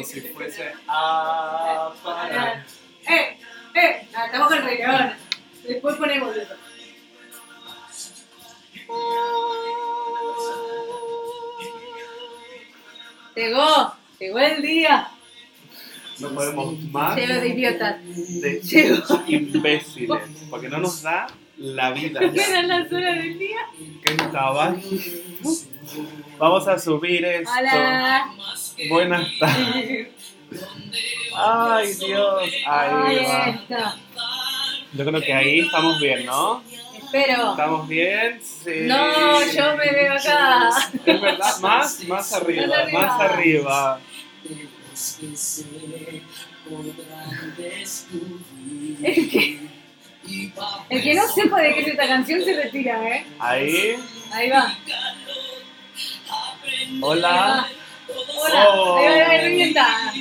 [0.00, 2.64] como si fuese a parar?
[3.06, 3.36] ¡Eh!
[3.74, 4.08] ¡Eh!
[4.14, 5.12] Ah, estamos con el Rey León.
[5.66, 6.54] Después ponemos eso.
[13.36, 15.08] Llegó, llegó el día.
[16.18, 17.96] No podemos más Llegó de idiotas.
[18.04, 19.22] de Llegó.
[19.26, 21.26] imbéciles, porque no nos da
[21.56, 22.20] la vida.
[22.34, 23.58] Eran las horas del día.
[24.04, 24.76] ¿Qué estaba?
[26.38, 27.50] Vamos a subir esto.
[27.58, 28.30] Hola.
[28.88, 29.99] Buenas tardes.
[31.42, 32.42] Ay, Dios.
[32.66, 33.48] Ahí Ahí va.
[33.48, 33.96] está.
[34.92, 36.62] Yo creo que ahí estamos bien, ¿no?
[36.96, 37.50] Espero.
[37.52, 38.40] ¿Estamos bien?
[38.42, 38.70] Sí.
[38.82, 40.68] No, yo me veo acá.
[41.06, 43.00] Es verdad, más, más arriba, Más arriba.
[43.08, 44.00] más arriba.
[49.02, 49.58] El que,
[50.90, 53.26] el que no sepa de qué es esta canción se retira, ¿eh?
[53.38, 53.96] Ahí.
[54.32, 54.74] Ahí va.
[57.00, 57.66] Hola.
[58.08, 58.68] Hola.
[58.70, 58.96] Oh.
[58.98, 60.12] Ahí va, ahí va, revienta.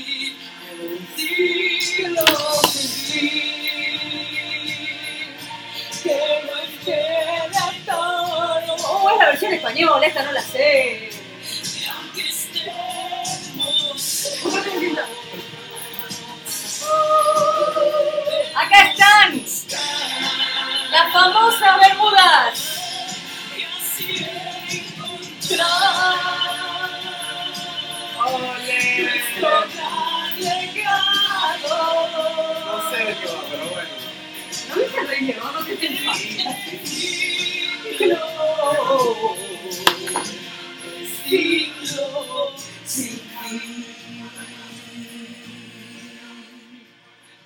[8.91, 11.09] Oh, es la versión española, esta no la sé.
[18.55, 19.43] Acá están
[20.91, 22.69] las famosas Bermudas.
[31.63, 33.89] No sé de qué va, pero bueno.
[34.69, 35.53] ¿No viste el Rey León?
[35.53, 36.19] ¿No te pensás?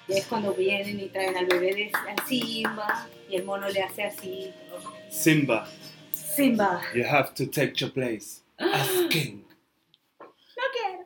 [0.07, 3.81] Y es cuando vienen y traen al bebé de a Simba y el mono le
[3.81, 4.51] hace así.
[5.09, 5.67] Simba,
[6.11, 6.81] Simba.
[6.93, 9.42] you have to take your place as king.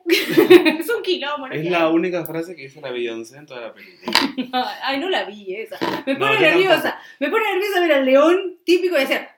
[0.78, 3.74] Es un quilombo, no Es la única frase que dice la Beyoncé en toda la
[3.74, 4.76] película.
[4.82, 5.78] Ay, no la vi esa.
[6.06, 6.98] Me pone nerviosa.
[7.18, 9.28] Me pone nerviosa ver al león típico y hacer.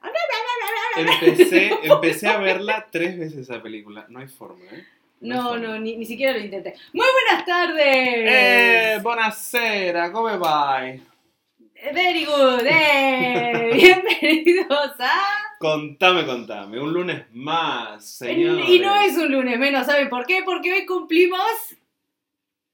[0.97, 4.07] Empecé, empecé a verla tres veces esa película.
[4.09, 4.85] No hay forma, ¿eh?
[5.21, 6.75] No, no, ni, ni siquiera lo intenté.
[6.93, 7.85] Muy buenas tardes.
[7.87, 11.03] Eh, buonasera, come vai?
[11.93, 12.65] Very good.
[12.67, 13.71] Eh.
[13.75, 15.50] Bienvenidos a.
[15.61, 16.81] Contame, contame.
[16.81, 18.61] Un lunes más, señor.
[18.67, 20.41] Y no es un lunes menos, ¿saben por qué?
[20.43, 21.39] Porque hoy cumplimos.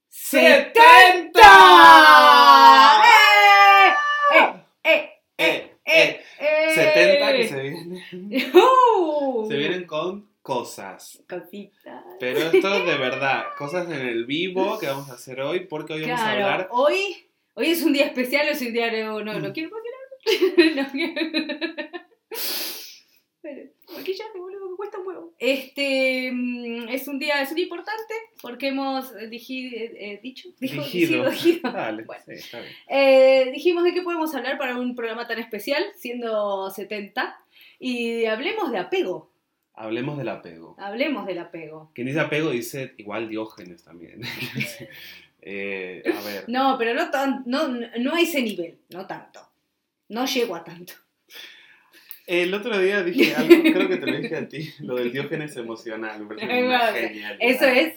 [0.08, 0.72] ¡70!
[3.04, 3.92] ¡Eh!
[4.36, 4.50] ¡Eh!
[4.84, 5.20] ¡Eh!
[5.36, 6.20] Eh, eh.
[6.38, 6.70] ¡Eh!
[6.76, 9.48] 70 que se vienen, ¡Uh!
[9.48, 11.20] se vienen con cosas.
[11.28, 12.04] Cositas.
[12.20, 16.02] Pero esto de verdad, cosas en el vivo que vamos a hacer hoy, porque hoy
[16.02, 16.68] vamos a Claro, hablar.
[16.70, 18.92] hoy, hoy es un día especial, es un día.
[19.04, 19.70] No, no, no quiero.
[20.76, 21.20] No quiero.
[23.48, 23.62] Pero,
[23.96, 25.32] maquillaje, boludo, que cuesta un huevo.
[25.38, 30.20] Este mm, es un día, es un día importante porque hemos eh, diji- eh, eh,
[30.20, 31.30] dicho, dijo, Dijido.
[31.30, 31.60] dijido.
[31.72, 32.24] Dale, Bueno.
[32.26, 32.72] sí, está bien.
[32.88, 37.38] Eh, dijimos de qué podemos hablar para un programa tan especial, siendo 70,
[37.78, 39.30] y hablemos de apego.
[39.74, 40.74] Hablemos del apego.
[40.78, 41.92] Hablemos del apego.
[41.94, 44.22] Quien dice apego dice igual Diógenes también.
[45.48, 46.44] Eh, a ver.
[46.48, 49.40] No, pero no, tan, no, no a ese nivel, no tanto.
[50.08, 50.94] No llego a tanto.
[52.26, 55.56] El otro día dije algo, creo que te lo dije a ti, lo del Diógenes
[55.56, 56.26] emocional.
[56.38, 57.36] Genialidad.
[57.38, 57.94] Eso es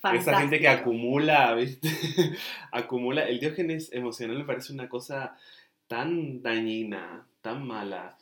[0.00, 0.30] fantástico.
[0.30, 1.88] Esa gente que acumula, ¿viste?
[2.72, 3.22] acumula.
[3.22, 5.36] El Diógenes emocional me parece una cosa
[5.86, 8.16] tan dañina, tan mala.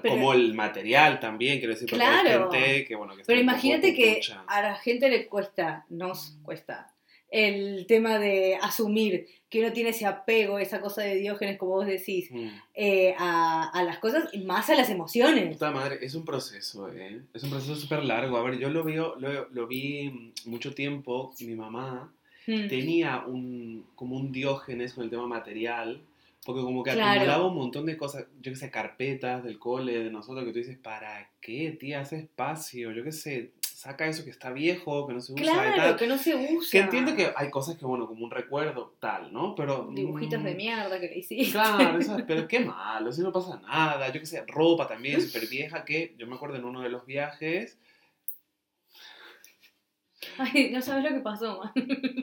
[0.00, 2.50] Pero- como el material también, quiero decir, porque hay Claro.
[2.50, 6.91] gente que, bueno, que Pero imagínate que a la gente le cuesta, nos cuesta,
[7.32, 11.86] el tema de asumir que uno tiene ese apego, esa cosa de Diógenes, como vos
[11.86, 12.48] decís, Mm.
[12.74, 15.48] eh, a, a las cosas y más a las emociones.
[15.54, 17.20] Puta madre, es un proceso, ¿eh?
[17.34, 18.36] Es un proceso súper largo.
[18.36, 22.12] A ver, yo lo, veo, lo, lo vi mucho tiempo, mi mamá
[22.46, 22.66] Mm.
[22.68, 26.00] tenía un, como un diógenes con el tema material,
[26.44, 27.10] porque como que Claro.
[27.20, 30.58] acumulaba un montón de cosas, yo qué sé, carpetas del cole, de nosotros, que tú
[30.58, 32.00] dices, ¿para qué, tía?
[32.00, 33.52] Hace espacio, yo qué sé,
[33.82, 35.96] saca eso que está viejo, que no se usa y Claro, tal.
[35.96, 36.70] que no se usa.
[36.70, 39.56] Que entiendo que hay cosas que, bueno, como un recuerdo, tal, ¿no?
[39.56, 39.88] Pero...
[39.92, 41.50] Dibujitos de mm, mierda que le hiciste.
[41.52, 44.06] Claro, eso, pero qué malo, si no pasa nada.
[44.12, 47.04] Yo qué sé, ropa también súper vieja que yo me acuerdo en uno de los
[47.06, 47.76] viajes
[50.38, 51.72] Ay, no sabes lo que pasó, man.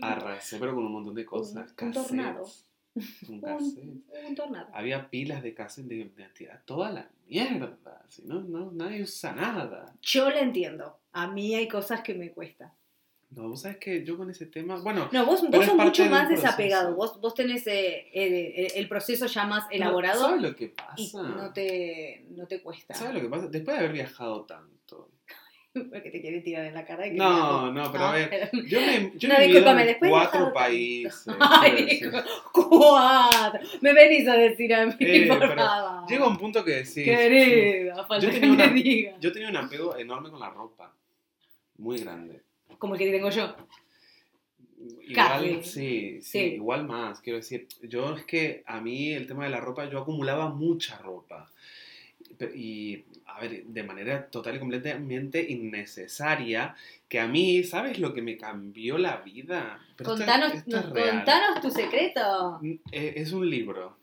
[0.02, 1.74] arrasé, pero con un montón de cosas.
[1.82, 2.46] Un- un tornado.
[3.30, 3.84] Un cassette.
[3.84, 4.70] Un, un tornado.
[4.74, 8.04] Había pilas de cassette de, de toda la mierda.
[8.10, 9.94] Si no, no, nadie usa nada.
[10.02, 11.00] Yo lo entiendo.
[11.12, 12.72] A mí hay cosas que me cuestan.
[13.32, 14.80] No, vos sabes que yo con ese tema.
[14.80, 16.96] Bueno, No, vos, vos sos mucho de más desapegado.
[16.96, 21.22] Vos, vos tenés eh, el, el proceso ya más elaborado ¿sabes lo que y pasa?
[21.24, 22.96] no te, no te cuesta.
[22.96, 23.48] ¿Sabes lo que pasa?
[23.48, 24.79] Después de haber viajado tanto,
[25.92, 27.04] Porque te quiere tirar en la cara.
[27.04, 31.26] que No, no, pero a ver, Yo me, yo No, me discúlpame, después cuatro países.
[31.40, 32.02] Ay,
[32.54, 33.60] cuatro.
[33.82, 36.08] Me venís a decir a mí, Eh, por favor.
[36.10, 36.84] Llega un punto que.
[36.94, 39.18] Querida, falta Yo que tenía me una- diga.
[39.20, 40.94] Yo tenía un apego enorme con la ropa.
[41.78, 42.42] Muy grande.
[42.78, 43.56] Como el que tengo yo.
[45.08, 46.40] Igual, sí, sí, Sí.
[46.56, 47.20] igual más.
[47.20, 50.98] Quiero decir, yo es que a mí el tema de la ropa, yo acumulaba mucha
[51.00, 51.52] ropa.
[52.56, 53.04] Y,
[53.40, 56.76] a ver, de manera total y completamente innecesaria,
[57.08, 59.80] que a mí, ¿sabes lo que me cambió la vida?
[59.96, 62.60] Pero Contanos, esto es contanos tu secreto.
[62.92, 63.98] Eh, Es un libro.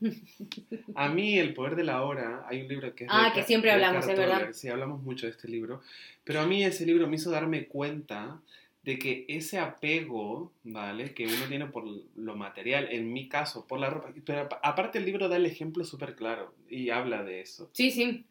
[0.95, 3.11] A mí, El Poder de la Hora, hay un libro que es.
[3.11, 4.53] de Ah, que siempre de hablamos, es verdad.
[4.53, 5.81] Sí, hablamos mucho de este libro.
[6.25, 8.41] Pero a mí ese libro me hizo darme cuenta
[8.83, 11.13] de que ese apego, ¿vale?
[11.13, 11.85] Que uno tiene por
[12.17, 14.11] lo material, en mi caso, por la ropa.
[14.25, 17.69] Pero apa- aparte, el libro da el ejemplo súper claro y habla de eso.
[17.73, 18.25] Sí, sí.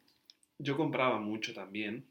[0.58, 2.04] Yo compraba mucho también.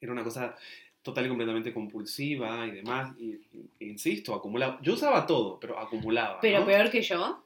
[0.00, 0.54] Era una cosa
[1.02, 3.14] total y completamente compulsiva y demás.
[3.18, 4.78] Y, y- insisto, acumulaba.
[4.82, 6.40] Yo usaba todo, pero acumulaba.
[6.40, 6.66] Pero ¿no?
[6.66, 7.44] peor que yo.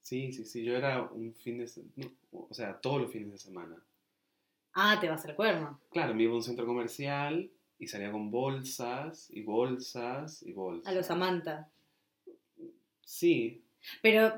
[0.00, 3.38] Sí, sí, sí, yo era un fin de semana, o sea, todos los fines de
[3.38, 3.76] semana.
[4.72, 5.80] Ah, te vas al cuerno.
[5.90, 10.86] Claro, me iba a un centro comercial y salía con bolsas y bolsas y bolsas.
[10.86, 11.68] A los Samantha.
[13.02, 13.64] Sí,
[14.02, 14.32] Pero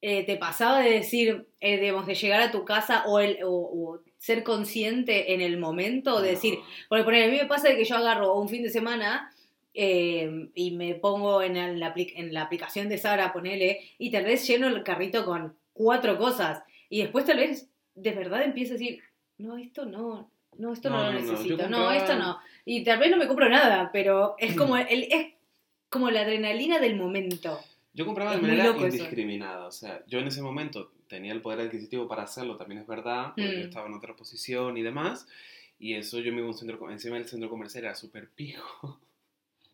[0.00, 3.50] eh, te pasaba de decir, eh, digamos, de llegar a tu casa o, el, o,
[3.50, 6.58] o ser consciente en el momento de decir.
[6.88, 9.32] Porque por ejemplo, a mí me pasa de que yo agarro un fin de semana
[9.74, 14.24] eh, y me pongo en la, apli- en la aplicación de Sara, ponele, y tal
[14.24, 16.62] vez lleno el carrito con cuatro cosas.
[16.88, 19.00] Y después tal vez de verdad empiezo a decir,
[19.36, 22.38] no, esto no, no, esto no, No, lo no, necesito, no, esto no.
[22.64, 25.34] Y tal vez no me compro nada, pero es como, el, es
[25.88, 27.60] como la adrenalina del momento.
[27.98, 28.86] Yo compraba de manera eso.
[28.86, 32.86] indiscriminada, o sea, yo en ese momento tenía el poder adquisitivo para hacerlo, también es
[32.86, 33.68] verdad, porque yo Mm.
[33.68, 35.26] estaba en otra posición y demás,
[35.80, 39.00] y eso yo me iba a un centro, encima del centro comercial era súper pijo.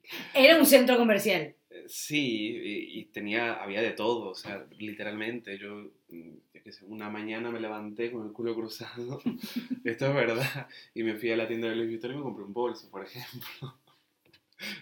[0.35, 1.55] Era un centro comercial.
[1.71, 6.85] Eh, Sí, y, y tenía, había de todo, o sea, literalmente, yo, yo qué sé,
[6.87, 9.21] una mañana me levanté con el culo cruzado,
[9.85, 12.45] esto es verdad, y me fui a la tienda de Louis Vuitton y me compré
[12.45, 13.77] un bolso, por ejemplo.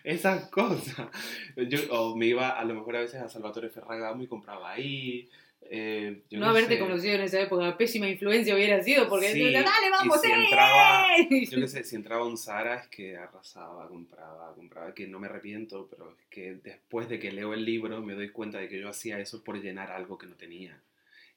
[0.05, 1.09] Esas cosas.
[1.57, 5.29] Yo, o me iba a lo mejor a veces a Salvatore Ferragamo y compraba ahí.
[5.71, 6.81] eh, yo no qué haberte sé.
[6.81, 10.33] conocido en esa época, pésima influencia hubiera sido, porque Sí, decía, dale, vamos, y si
[10.33, 10.45] ¡eh!
[10.45, 11.07] entraba-
[11.51, 15.29] Yo qué sé, si entraba un Zara es que arrasaba, compraba, compraba, que no me
[15.29, 18.81] arrepiento, pero es que después de que leo el libro me doy cuenta de que
[18.81, 20.79] yo hacía eso por llenar algo que no tenía.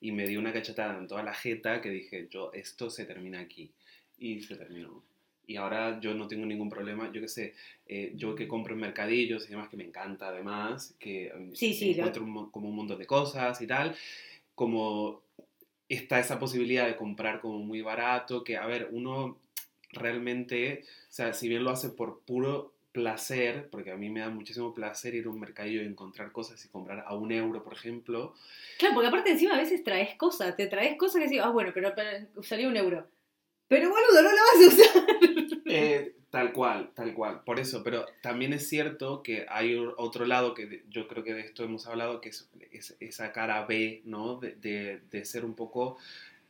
[0.01, 3.39] Y me di una cachetada en toda la jeta que dije, yo, esto se termina
[3.39, 3.71] aquí.
[4.18, 5.03] Y se terminó.
[5.47, 7.53] Y ahora yo no tengo ningún problema, yo qué sé,
[7.88, 11.74] eh, yo que compro en mercadillos y demás, que me encanta además, que eh, Sí,
[11.74, 13.95] sí, lo- encuentro un mo- como un montón de cosas y tal,
[14.56, 15.21] como
[15.89, 19.38] está esa posibilidad de comprar como muy barato, que a ver, uno
[19.92, 24.30] realmente, o sea, si bien lo hace por puro placer, porque a mí me da
[24.30, 27.74] muchísimo placer ir a un mercadillo y encontrar cosas y comprar a un euro, por
[27.74, 28.33] ejemplo,
[28.80, 31.71] Claro, porque aparte encima a veces traes cosas, te traes cosas que decís, ah, bueno,
[31.74, 33.07] pero, pero salió un euro.
[33.67, 35.05] Pero boludo, no lo vas a usar.
[35.67, 37.41] Eh, tal cual, tal cual.
[37.43, 41.41] Por eso, pero también es cierto que hay otro lado que yo creo que de
[41.41, 44.36] esto hemos hablado, que es, es esa cara B, ¿no?
[44.36, 45.98] De, de- de ser un poco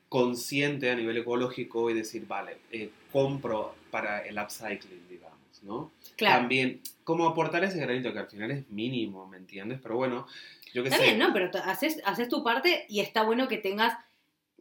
[0.09, 5.91] consciente a nivel ecológico y decir, vale, eh, compro para el upcycling, digamos, ¿no?
[6.17, 6.41] Claro.
[6.41, 9.79] También, como aportar ese granito que al final es mínimo, ¿me entiendes?
[9.81, 10.27] Pero bueno,
[10.73, 11.05] yo qué Está sé.
[11.05, 11.31] bien, ¿no?
[11.33, 13.97] Pero haces, haces tu parte y está bueno que tengas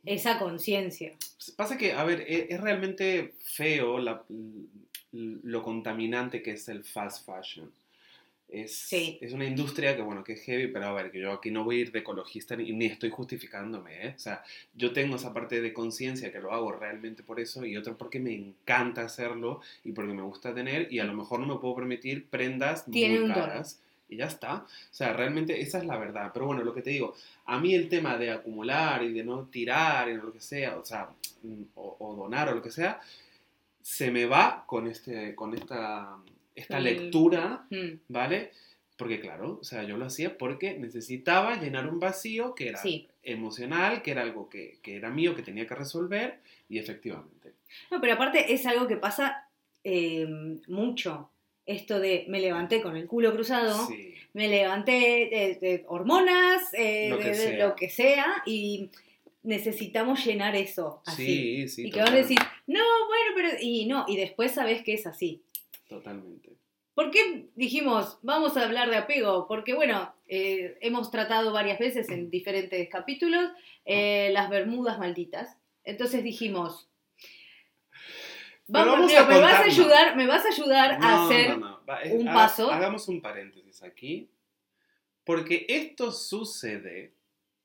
[0.07, 1.13] esa conciencia.
[1.57, 4.25] Pasa que, a ver, e- es, realmente feo la-
[5.13, 7.71] lo contaminante que es el fast fashion.
[8.49, 9.19] Es, Sí.
[9.21, 11.65] es una industria que, bueno, que es heavy, pero a ver, que yo aquí no
[11.65, 14.13] voy a ir de ecologista ni, ni estoy justificándome, ¿eh?
[14.15, 14.45] O sea,
[14.75, 18.21] yo tengo esa parte de conciencia que lo hago realmente por eso y otro porque
[18.21, 21.75] me encanta hacerlo y porque me gusta tener y a lo mejor no me puedo
[21.75, 23.65] permitir prendas Tiene muy un don.
[24.09, 24.57] Y ya está.
[24.57, 26.31] O sea, realmente esa es la verdad.
[26.33, 27.15] Pero bueno, lo que te digo,
[27.47, 30.85] a mí el tema de acumular y de no tirar y lo que sea, o
[30.85, 31.09] sea,
[31.43, 33.01] mm, o, o donar o lo que sea,
[33.83, 36.17] se me va con, este, con esta,
[36.55, 38.53] esta El- lectura, Mm, ¿vale?
[38.97, 43.09] Porque claro, o sea, yo lo hacía porque necesitaba llenar un vacío que era Sí.
[43.25, 47.55] emocional, que era algo que, que era mío, que tenía que resolver, y efectivamente.
[47.91, 49.49] No, pero aparte es algo que pasa
[49.83, 50.27] eh,
[50.69, 51.29] mucho.
[51.67, 54.15] Esto de me levanté con el culo cruzado, Sí.
[54.35, 58.91] me levanté de, de hormonas, eh, Lo que de, lo que sea, y
[59.43, 61.27] necesitamos llenar eso así.
[61.27, 61.87] Sí, sí.
[61.87, 63.49] y que vos decís, no, bueno, pero.
[63.61, 65.43] Y no, y después sabés que es así.
[65.89, 66.51] Totalmente.
[66.95, 69.47] ¿Por qué dijimos, vamos a hablar de apego?
[69.49, 73.51] Porque, bueno, eh, hemos tratado varias veces en diferentes capítulos
[73.85, 75.57] eh, las Bermudas malditas.
[75.83, 76.89] Entonces dijimos,
[78.67, 81.57] Vamos, vamos a me vas a ayudar, me vas a ayudar a No, hacer no,
[81.69, 81.81] no.
[81.89, 82.71] Va, un ha- paso.
[82.71, 84.29] Hagamos un paréntesis aquí.
[85.25, 87.13] Porque esto sucede,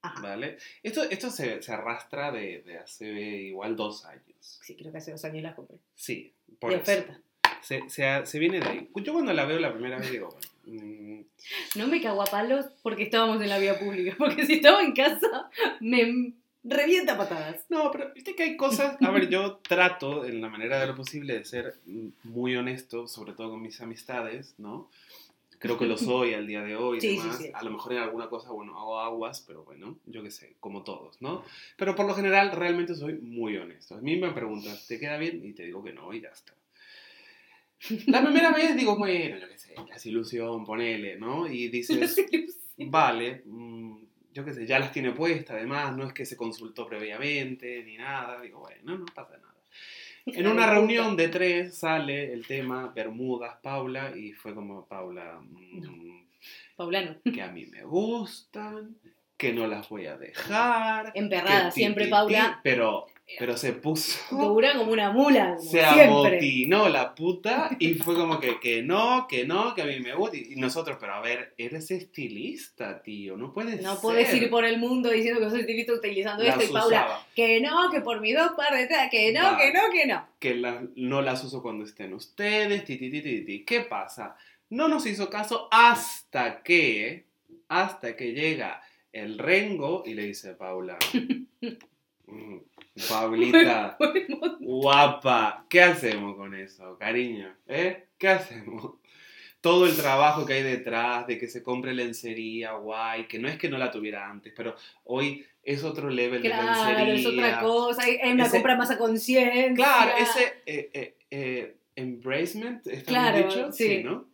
[0.01, 0.21] Ajá.
[0.21, 0.57] ¿vale?
[0.83, 4.23] Esto, esto se, se arrastra de, de hace igual dos años.
[4.39, 5.77] Sí, creo que hace dos años las compré.
[5.95, 6.83] Sí, por de eso.
[6.83, 7.19] oferta.
[7.61, 8.89] Se, se, se viene de ahí.
[8.95, 11.21] Yo cuando la veo la primera vez digo, bueno, mm,
[11.75, 14.15] No me cago a palos porque estábamos en la vía pública.
[14.17, 15.49] Porque si estaba en casa,
[15.81, 17.65] me revienta patadas.
[17.69, 18.97] No, pero viste que hay cosas.
[19.01, 21.75] A ver, yo trato en la manera de lo posible de ser
[22.23, 24.89] muy honesto, sobre todo con mis amistades, ¿no?
[25.59, 27.37] Creo que lo soy al día de hoy Sí, sí, demás.
[27.37, 27.51] sí.
[27.53, 30.83] A lo mejor en alguna cosa, bueno, hago aguas, pero bueno, yo qué sé, como
[30.83, 31.43] todos, ¿no?
[31.77, 33.95] Pero por lo general, realmente soy muy honesto.
[33.95, 35.45] A mí me preguntas, ¿te queda bien?
[35.45, 36.53] Y te digo que no, y ya está.
[38.07, 41.47] La primera vez digo, bueno, yo qué sé, las ilusión, ponele, ¿no?
[41.47, 42.17] Y dices,
[42.77, 43.97] Vale, mm,
[44.39, 47.97] yo qué sé, ya las tiene puestas, además, no es que se consultó previamente ni
[47.97, 48.39] nada.
[48.41, 49.53] Digo, bueno, no pasa nada.
[50.25, 56.25] En una reunión de tres sale el tema Bermudas, Paula, y fue como, Paula, mm,
[56.75, 57.17] Paulano.
[57.33, 58.95] que a mí me gustan,
[59.35, 61.11] que no las voy a dejar.
[61.15, 62.53] Emperrada, siempre ti, Paula.
[62.53, 64.17] ti, pero, pero se puso...
[64.35, 65.55] Dura como una mula.
[65.57, 66.03] como Se siempre.
[66.05, 70.15] amotinó la puta y fue como que, que no, que no, que a mí me
[70.15, 70.37] gusta.
[70.37, 74.01] Y nosotros, pero a ver, eres estilista, tío, no puedes No ser.
[74.01, 77.27] puedes ir por el mundo diciendo que soy estilista utilizando Las esto y Paula, usaba.
[77.35, 79.57] que no, que por mis dos pares, que no, Va.
[79.57, 80.27] que no, que no.
[80.39, 83.63] Que la- no las uso cuando estén ustedes, ti, ti, ti, ti, ti.
[83.65, 84.35] ¿Qué pasa?
[84.71, 87.25] No nos hizo caso hasta que,
[87.67, 88.81] hasta que llega
[89.11, 90.97] el Rengo y le dice, Paula,
[92.27, 92.57] mm,
[93.07, 93.97] Paulita,
[94.59, 97.53] guapa, ¿qué hacemos con eso, cariño?
[97.67, 98.07] ¿Eh?
[98.17, 98.93] ¿Qué hacemos?
[99.61, 103.57] Todo el trabajo que hay detrás de que se compre lencería, guay, que no es
[103.57, 107.13] que no la tuviera antes, pero hoy es otro level de Claro, lencería.
[107.15, 109.73] es otra cosa, es una Ese- compra más a conciencia.
[109.75, 113.71] Claro, ese eh, eh, eh, embracement, ¿está bien dicho?
[113.71, 114.01] sí.
[114.03, 114.27] ¿no?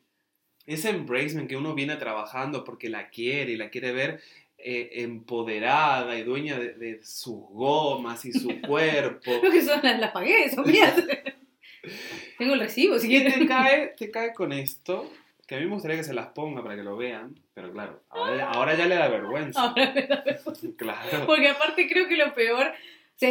[0.68, 4.20] Ese embracement que uno viene trabajando porque la quiere y la quiere ver
[4.68, 9.40] eh, empoderada y dueña de, de sus gomas y su cuerpo.
[9.40, 10.96] Creo que son las, las pagué, son mías.
[12.38, 15.10] Tengo el recibo, si y te cae, te cae con esto,
[15.48, 18.02] que a mí me gustaría que se las ponga para que lo vean, pero claro,
[18.10, 19.62] ahora, ahora ya le da vergüenza.
[19.62, 20.68] Ahora me da vergüenza.
[20.78, 23.30] Claro, Porque aparte creo que lo peor, o sea,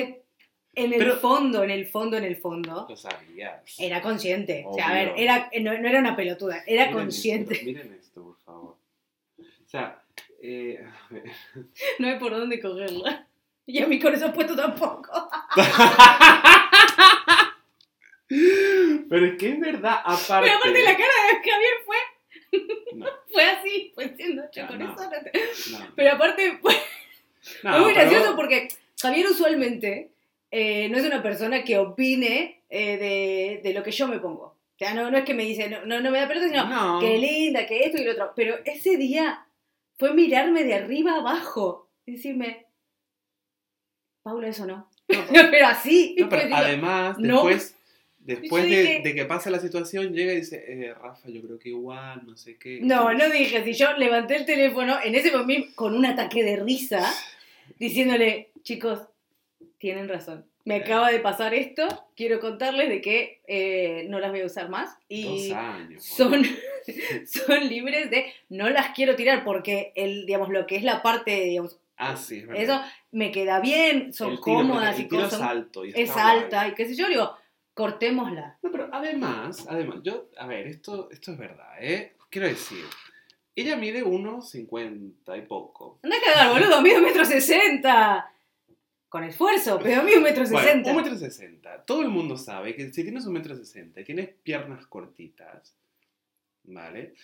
[0.77, 3.63] en el Pero- fondo, en el fondo, en el fondo, lo sabías.
[3.79, 4.65] era consciente.
[4.67, 5.13] O sea, a Obvio.
[5.15, 7.55] ver, era, no, no era una pelotuda, era Miren consciente.
[7.55, 8.77] Esto, miren esto, por favor.
[9.39, 10.01] O sea,
[10.47, 11.25] eh, a ver.
[11.99, 13.27] No hay por dónde cogerla.
[13.67, 15.11] Y a mí con eso puesto tampoco.
[18.29, 20.47] Pero es que es verdad, aparte.
[20.49, 21.97] Pero aparte la cara de Javier fue,
[22.95, 24.37] No, fue así, fue con
[24.79, 24.93] no.
[24.93, 25.33] eso no te...
[25.95, 26.75] Pero aparte fue
[27.61, 28.69] fue muy pero- gracioso porque
[29.01, 30.11] Javier usualmente
[30.51, 34.45] eh, no es una persona que opine eh, de, de lo que yo me pongo.
[34.47, 36.67] O sea, no, no es que me dice, no, no, no me da pelota, sino,
[36.67, 36.99] No.
[37.01, 38.33] qué linda, que esto y lo otro.
[38.35, 39.44] Pero ese día
[39.99, 42.67] fue mirarme de arriba abajo y decirme,
[44.23, 44.89] Paula, eso no.
[45.09, 45.19] No,
[45.51, 46.17] pero así.
[46.19, 47.45] no, pero además, no.
[47.45, 47.77] después,
[48.19, 51.69] después de, de que pasa la situación, llega y dice, eh, Rafa, yo creo que
[51.69, 52.81] igual, no sé qué.
[52.81, 56.57] No, no dije, si yo levanté el teléfono en ese momento con un ataque de
[56.57, 57.05] risa,
[57.79, 59.01] diciéndole, chicos,
[59.79, 60.47] tienen razón.
[60.65, 64.71] Me acaba de pasar esto, quiero contarles de que eh, no las voy a usar
[64.71, 66.03] más y Dos años.
[66.05, 66.43] son,
[67.27, 71.33] son libres de no las quiero tirar porque el, digamos, lo que es la parte,
[71.43, 72.81] digamos, Ah, sí, es eso
[73.13, 75.35] me queda bien, son El tiro, cómodas el y cosas.
[75.35, 75.85] es alto.
[75.85, 76.25] y Es guay.
[76.39, 77.37] alta y qué sé yo, digo,
[77.75, 78.59] cortémosla.
[78.63, 82.15] No, pero además, además, yo, a ver, esto, esto es verdad, ¿eh?
[82.31, 82.85] Quiero decir,
[83.55, 86.01] ella mide 1,50 y poco.
[86.03, 88.33] Anda a cagar, boludo, mido un metro sesenta.
[89.15, 90.91] Con esfuerzo, pero mido un metro Bueno, sesenta.
[90.91, 91.85] un metro sesenta.
[91.85, 95.73] Todo el mundo sabe que si tienes un metro sesenta y tienes piernas cortitas,
[96.65, 97.15] ¿vale?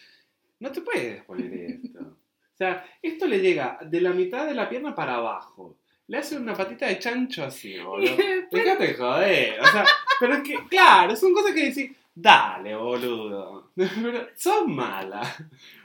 [0.61, 1.99] No te puedes poner esto.
[2.54, 5.78] O sea, esto le llega de la mitad de la pierna para abajo.
[6.06, 8.16] Le hace una patita de chancho así, boludo.
[8.52, 9.61] Déjate joder.
[9.61, 9.85] O sea,
[10.20, 13.73] pero es que, claro, son cosas que decís, dale, boludo.
[13.75, 15.23] Pero sos mala.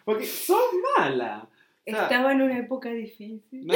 [0.04, 0.66] Porque sos
[0.98, 1.48] mala.
[1.86, 3.66] Estaba en una época difícil.
[3.66, 3.74] no,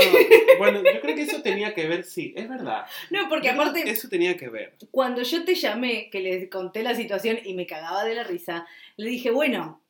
[0.57, 2.85] bueno, yo creo que eso tenía que ver, sí, es verdad.
[3.11, 4.75] No, porque Yo aparte, Eso tenía que ver.
[4.91, 8.65] cuando yo te llamé, que les conté la situación y me cagaba de la risa,
[8.97, 9.81] le dije, bueno,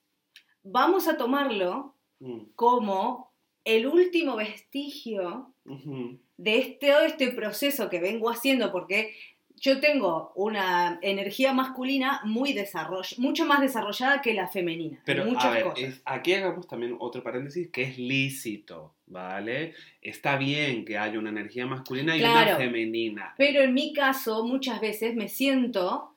[0.64, 3.32] vamos a tomarlo Mm, como
[3.64, 5.54] el último vestigio
[6.38, 9.16] de este, todo este proceso que vengo haciendo, porque
[9.60, 15.00] yo tengo una energía masculina muy desarroll mucho más desarrollada que la femenina.
[15.06, 15.80] Pero en muchas a ver, cosas.
[15.80, 19.74] es- aquí hagamos también otro paréntesis que es lícito, ¿vale?
[20.01, 23.34] Está bien que haya una energía masculina y una femenina.
[23.38, 26.16] Pero en mi caso, muchas veces me siento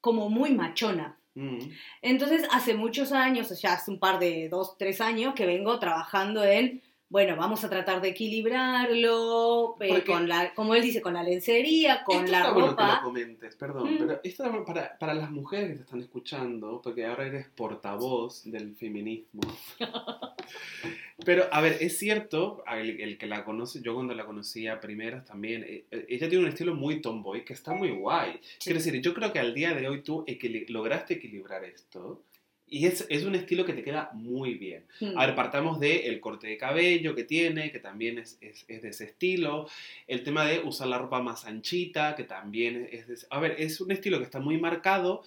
[0.00, 1.16] como muy machona.
[1.34, 1.58] Mm.
[2.02, 6.42] Entonces, hace muchos años, ya hace un par de dos, tres años, que vengo trabajando
[6.44, 11.22] en, bueno, vamos a tratar de equilibrarlo, eh, con la, como él dice, con la
[11.24, 13.98] lencería, con Esto la está bueno que lo comentes, perdón, Mm.
[13.98, 18.76] pero esto para, para las mujeres que te están escuchando, porque ahora eres portavoz del
[18.76, 19.40] feminismo.
[21.26, 25.24] pero, a ver, es cierto, el, el que la conoce, yo cuando la conocía primeras
[25.24, 28.40] también, eh, eh, ella tiene un estilo muy tomboy que está muy guay.
[28.62, 32.22] Quiero decir, yo creo que al día de hoy tú equili- lograste equilibrar esto.
[32.72, 34.84] Y es, es un estilo que te queda muy bien.
[35.00, 35.18] Mm.
[35.18, 38.82] A ver, partamos de el corte de cabello que tiene, que también es, es, es
[38.82, 39.66] de ese estilo.
[40.06, 43.56] El tema de usar la ropa más anchita, que también es de ese- A ver,
[43.58, 45.22] es un estilo que está muy marcado,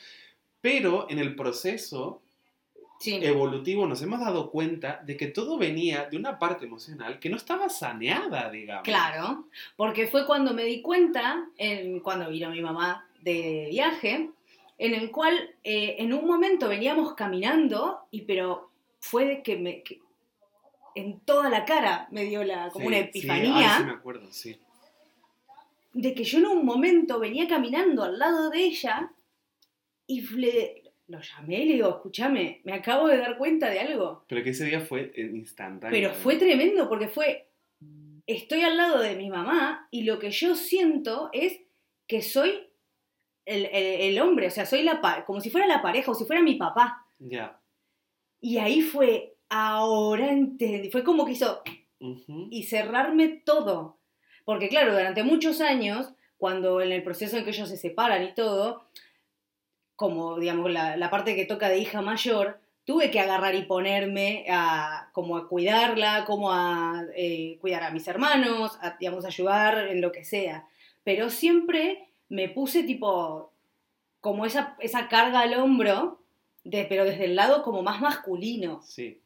[0.61, 2.21] pero en el proceso
[2.99, 3.19] Sí.
[3.21, 7.35] evolutivo nos hemos dado cuenta de que todo venía de una parte emocional que no
[7.35, 8.83] estaba saneada, digamos.
[8.85, 14.29] Claro, porque fue cuando me di cuenta, en- cuando vino mi mamá de viaje,
[14.77, 19.83] en el cual eh, en un momento veníamos caminando, y pero fue de que me...
[19.83, 19.99] que
[20.95, 23.93] en toda la cara me dio la, como Sí, una sí, epifanía ay, sí me
[23.93, 24.59] acuerdo, sí.
[25.93, 29.11] de que yo en un momento venía caminando al lado de ella
[30.05, 34.23] y le, lo llamé y le digo, escúchame, me acabo de dar cuenta de algo.
[34.27, 35.91] Pero que ese día fue eh, instantáneo.
[35.91, 37.47] Pero fue tremendo porque fue,
[38.27, 41.59] estoy al lado de mi mamá y lo que yo siento es
[42.05, 42.67] que soy
[43.45, 46.25] el, el- el hombre, o sea, soy la como si fuera la pareja o si
[46.25, 47.05] fuera mi papá.
[47.19, 47.59] Ya.
[48.41, 51.61] Y ahí fue, ahora entendí, fue como que hizo
[52.49, 53.99] y cerrarme todo.
[54.45, 58.33] Porque claro, durante muchos años, cuando en el proceso en que ellos se separan y
[58.33, 58.89] todo,
[59.95, 64.45] como digamos la, la parte que toca de hija mayor, tuve que agarrar y ponerme
[64.49, 70.01] a como a cuidarla, como a eh, cuidar a mis hermanos, a digamos ayudar en
[70.01, 70.67] lo que sea.
[71.05, 73.51] Pero siempre me puse tipo
[74.19, 76.19] como esa, esa carga al hombro,
[76.63, 78.81] de, pero desde el lado como más masculino.
[78.83, 79.19] Sí.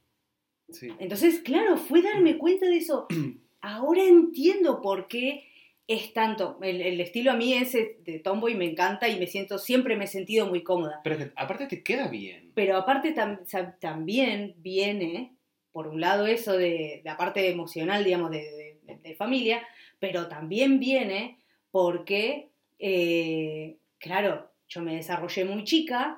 [0.70, 0.90] Sí.
[1.00, 3.08] Entonces, claro, fue darme cuenta de eso.
[3.62, 5.46] Ahora entiendo por qué
[5.88, 6.58] es tanto.
[6.62, 9.96] El, el estilo a mí es eh, de tomboy, me encanta y me siento, siempre
[9.96, 11.00] me he sentido muy cómoda.
[11.06, 12.52] Pero que aparte te queda bien.
[12.56, 13.40] Pero aparte tam-
[13.80, 15.34] también viene,
[15.72, 19.66] por un lado, eso de la parte emocional, digamos, de, de- de familia,
[20.00, 21.40] pero también viene
[21.72, 26.16] porque, eh, claro, yo me desarrollé muy chica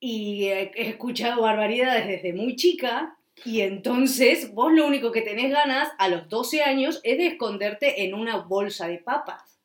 [0.00, 5.50] y he, he escuchado barbaridades desde muy chica y entonces vos lo único que tenés
[5.50, 9.60] ganas a los 12 años es de esconderte en una bolsa de papas.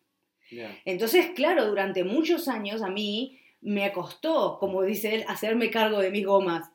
[0.83, 6.09] Entonces, claro, durante muchos años a mí me costó, como dice él, hacerme cargo de
[6.09, 6.71] mis gomas,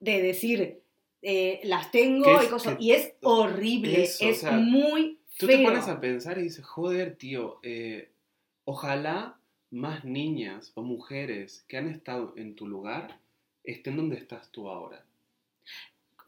[0.00, 0.80] de decir,
[1.22, 5.46] eh, las tengo es y cosas, y es horrible, Eso, o es sea, muy Tú
[5.46, 5.58] feo.
[5.58, 8.10] te pones a pensar y dices, joder, tío, eh,
[8.64, 9.36] ojalá
[9.70, 13.18] más niñas o mujeres que han estado en tu lugar
[13.64, 15.04] estén donde estás tú ahora.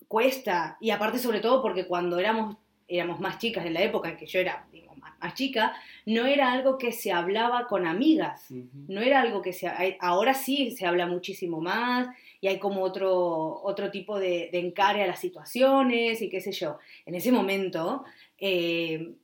[0.08, 0.76] cuesta.
[0.80, 4.26] Y aparte, sobre todo, porque cuando éramos, éramos más chicas, en la época en que
[4.26, 5.74] yo era digo, más, más chica,
[6.06, 8.46] no era algo que se hablaba con amigas.
[8.50, 9.68] No era algo que se...
[10.00, 12.08] Ahora sí se habla muchísimo más
[12.40, 16.52] y hay como otro, otro tipo de, de encare a las situaciones y qué sé
[16.52, 16.78] yo.
[17.06, 18.04] En ese momento
[18.38, 19.14] eh,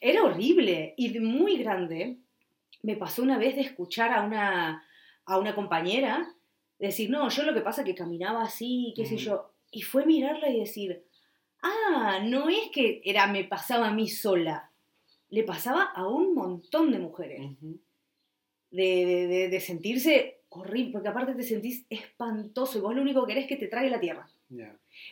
[0.00, 2.16] era horrible y muy grande.
[2.84, 4.84] Me pasó una vez de escuchar a una,
[5.24, 6.34] a una compañera
[6.78, 9.50] decir, no, yo lo que pasa es que caminaba así, qué sé yo.
[9.70, 11.02] Y fue mirarla y decir,
[11.62, 14.70] ah, no es que era, me pasaba a mí sola,
[15.30, 17.40] le pasaba a un montón de mujeres
[18.70, 23.24] de, de- de- de sentirse horrible, porque aparte te sentís espantoso y vos lo único
[23.24, 24.28] que querés es que te trague la tierra.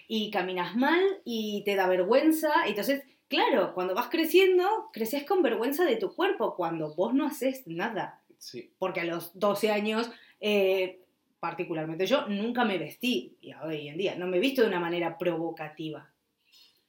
[0.06, 2.50] Y caminas mal y te da vergüenza.
[2.66, 7.26] y Entonces, claro, cuando vas creciendo, creces con vergüenza de tu cuerpo cuando vos no
[7.26, 8.20] haces nada.
[8.36, 8.70] Sí.
[8.78, 11.00] Porque a los 12 años, eh,
[11.40, 14.80] particularmente yo, nunca me vestí, y hoy en día, no me he visto de una
[14.80, 16.10] manera provocativa.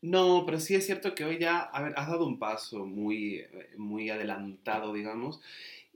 [0.02, 3.36] No, pero sí es cierto que hoy ya, a ver, has dado un paso muy,
[3.38, 5.40] eh, muy adelantado, digamos,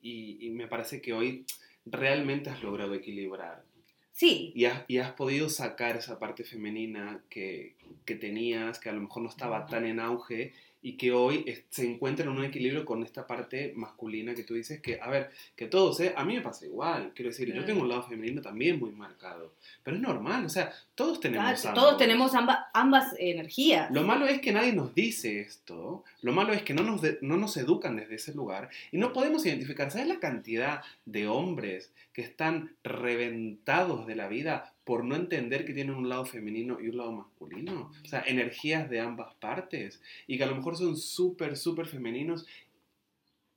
[0.02, 1.46] y, y me parece que hoy
[1.86, 3.66] realmente has logrado equilibrar.
[4.14, 7.76] Sí, Y has, y has podido sacar esa parte femenina que,
[8.06, 11.86] que tenías, que a lo mejor no estaba tan en auge y que hoy se
[11.90, 15.66] encuentra en un equilibrio con esta parte masculina que tú dices que, a ver, que
[15.66, 16.14] todos, ¿eh?
[16.16, 17.68] A mí me pasa igual, quiero decir, yo Claro.
[17.68, 21.76] tengo un lado femenino también muy marcado, pero es normal, o sea, todos tenemos claro,
[21.76, 23.90] todos tenemos amba- ambas energías.
[23.92, 27.18] Lo malo es que nadie nos dice esto, lo malo es que no nos, de-
[27.22, 31.92] no nos educan desde ese lugar y no podemos identificar, ¿sabes la cantidad de hombres
[32.14, 36.88] que están reventados de la vida por no entender que tienen un lado femenino y
[36.88, 37.92] un lado masculino?
[38.04, 42.48] O sea, energías de ambas partes y que a lo mejor son súper, súper femeninos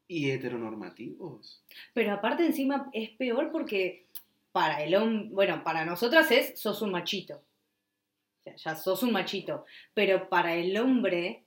[0.09, 1.63] Y heteronormativos.
[1.95, 4.07] Pero aparte encima es peor porque
[4.51, 7.37] para el hombre, bueno, para nosotras es sos un machito.
[7.37, 9.65] O sea, ya sos un machito.
[9.95, 11.45] Pero para el hombre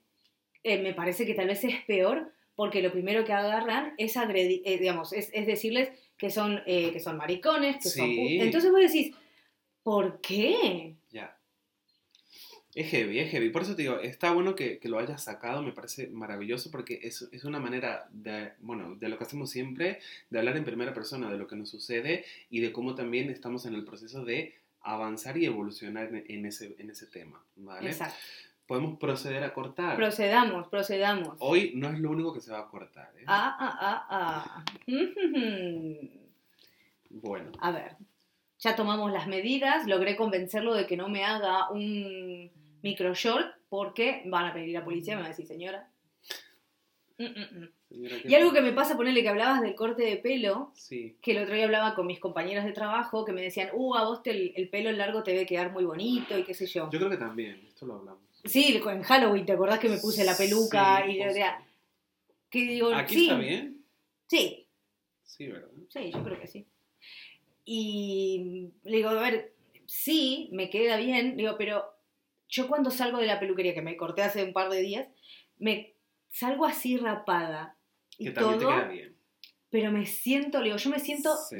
[0.63, 4.62] eh, me parece que tal vez es peor porque lo primero que agarran es agredir,
[4.63, 8.08] eh, digamos, es, es decirles que son, eh, que son maricones, que son...
[8.08, 8.39] Sí.
[8.39, 9.13] Entonces vos decís,
[9.84, 10.96] ¿por qué?
[11.12, 11.38] Ya.
[12.76, 13.50] Es heavy, es heavy.
[13.50, 17.00] Por eso te digo, está bueno que, que lo hayas sacado, me parece maravilloso porque
[17.04, 20.00] es, es una manera de, bueno, de lo que hacemos siempre,
[20.32, 23.67] de hablar en primera persona de lo que nos sucede y de cómo también estamos
[23.67, 27.89] en el proceso de avanzar y evolucionar en, en ese, en ese tema, ¿vale?
[27.89, 28.17] Exacto.
[28.65, 29.96] Podemos proceder a cortar.
[29.96, 31.36] Procedamos, procedamos.
[31.39, 33.24] Hoy no es lo único que se va a cortar, ¿eh?
[33.28, 34.65] Ah, ah, ah, ah.
[37.15, 37.96] Bueno, A ver,
[38.63, 42.49] ya tomamos las medidas, logré convencerlo de que no me haga un
[42.82, 45.89] micro short porque van a pedir a la policía, me va a decir, señora.
[47.17, 47.69] Mm, mm, mm.
[47.89, 51.17] señora, ¿qué Y algo que me pasa, ponerle que hablabas del corte de pelo, Sí,
[51.21, 54.06] que el otro día hablaba con mis compañeras de trabajo que me decían, uh, a
[54.06, 56.89] vos te- el, el pelo largo te debe quedar muy bonito y qué sé yo.
[56.89, 58.21] yo creo que también, esto lo hablamos.
[58.45, 61.62] Sí, en Halloween, ¿te acordás que me puse la peluca Sí, y pues, decía,
[62.49, 63.86] que digo, ¿Aquí sí, está bien?
[64.28, 64.67] sí,
[65.23, 65.69] Sí, ¿verdad?
[65.89, 66.67] Sí, yo creo que sí.
[67.65, 69.54] Y le digo, a ver,
[69.86, 71.86] sí, me queda bien, digo, pero
[72.49, 75.08] yo cuando salgo de la peluquería, que me corté hace un par de días,
[75.60, 75.93] me
[76.30, 77.78] salgo así rapada
[78.17, 79.15] y Que todo, te queda bien.
[79.69, 81.56] pero me siento, le digo, yo me siento Sí.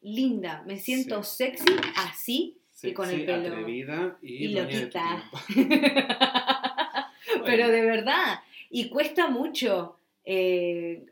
[0.00, 1.36] linda, me siento Sí.
[1.44, 3.48] sexy así y con el pelo.
[3.54, 4.90] atrevida y, y de.
[7.44, 11.04] Pero de verdad, y cuesta mucho eh,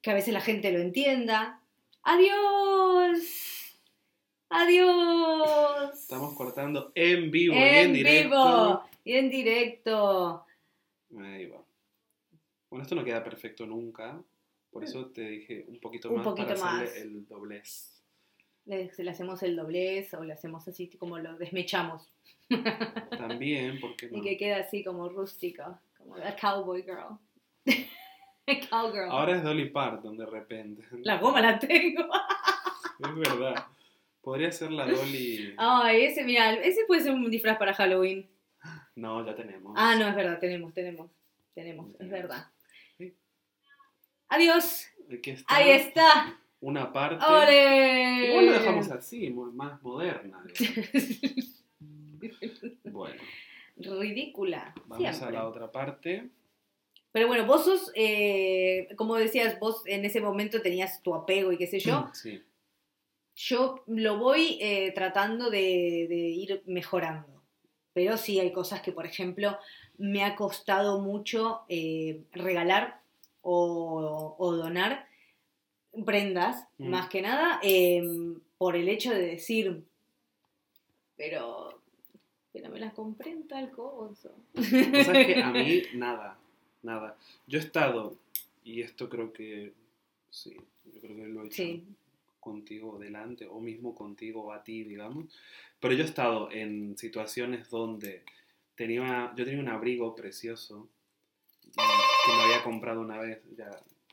[0.00, 1.60] que a veces la gente lo entienda.
[2.02, 3.61] Adiós.
[4.52, 5.94] Adiós.
[5.94, 8.28] Estamos cortando en vivo y en en directo.
[8.28, 10.44] vivo y en directo.
[11.18, 11.62] Ahí va.
[12.70, 14.22] Bueno, esto no queda perfecto nunca.
[14.70, 18.02] Por eso te dije un poquito Un más poquito para hacerle el doblez.
[18.64, 22.10] Le, le hacemos el doblez o le hacemos así como lo desmechamos.
[23.10, 24.18] También, porque no.
[24.18, 27.18] Y que queda así como rústico, como la cowboy girl.
[28.70, 29.10] Cowgirl.
[29.10, 30.82] Ahora es Dolly Parton de repente.
[31.02, 32.08] La goma la tengo.
[33.02, 33.66] Es verdad.
[34.22, 35.54] Podría ser la Dolly.
[35.58, 38.28] Ay, ese, mira, ese puede ser un disfraz para Halloween.
[38.94, 39.74] No, ya tenemos.
[39.76, 41.10] Ah, no, es verdad, tenemos, tenemos,
[41.54, 42.20] tenemos, es Tenemos.
[42.22, 42.46] verdad.
[42.98, 43.14] Sí.
[44.28, 45.54] Adiós, Aquí está.
[45.54, 46.38] ahí está.
[46.60, 47.24] Una parte.
[47.24, 48.28] ¡Ole!
[48.28, 50.44] Igual lo dejamos así, más moderna.
[52.84, 53.20] Bueno,
[53.76, 54.72] Ridícula.
[54.86, 56.28] vamos a la otra parte.
[57.10, 61.58] Pero bueno, vos sos, eh, como decías, vos en ese momento tenías tu apego y
[61.58, 62.08] qué sé yo.
[62.14, 62.40] Sí.
[63.34, 67.28] Yo lo voy eh, tratando de, de ir mejorando.
[67.94, 69.58] Pero sí hay cosas que, por ejemplo,
[69.98, 73.00] me ha costado mucho eh, regalar
[73.42, 75.06] o, o donar
[76.06, 76.88] prendas, Mm.
[76.88, 78.02] más que nada, eh,
[78.56, 79.82] por el hecho de decir,
[81.16, 81.80] pero,
[82.52, 83.70] pero me las compré en tal
[84.14, 86.38] sea, que a mí nada,
[86.82, 87.16] nada.
[87.46, 88.16] Yo he estado,
[88.64, 89.72] y esto creo que,
[90.30, 90.56] sí,
[90.94, 91.84] yo creo que lo he hecho Sí.
[92.42, 95.32] Contigo delante, o mismo contigo a ti, digamos.
[95.80, 98.24] Pero yo he estado en situaciones donde
[98.74, 100.88] tenía, yo tenía un abrigo precioso
[101.62, 103.40] que me había comprado una vez.
[103.56, 103.70] Ya.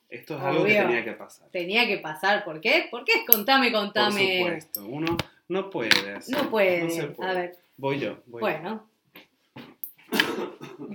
[0.07, 1.49] Esto es algo que tenía que pasar.
[1.49, 2.87] Tenía que pasar, ¿por qué?
[2.89, 3.25] ¿Por qué?
[3.27, 4.37] Contame, Por contame.
[4.39, 5.17] supuesto, uno
[5.49, 6.13] no puede.
[6.13, 6.83] hacer- No puede.
[6.83, 7.29] no se puede.
[7.29, 8.17] A ver, Voy yo.
[8.25, 8.39] Voy yo.
[8.39, 8.88] bueno.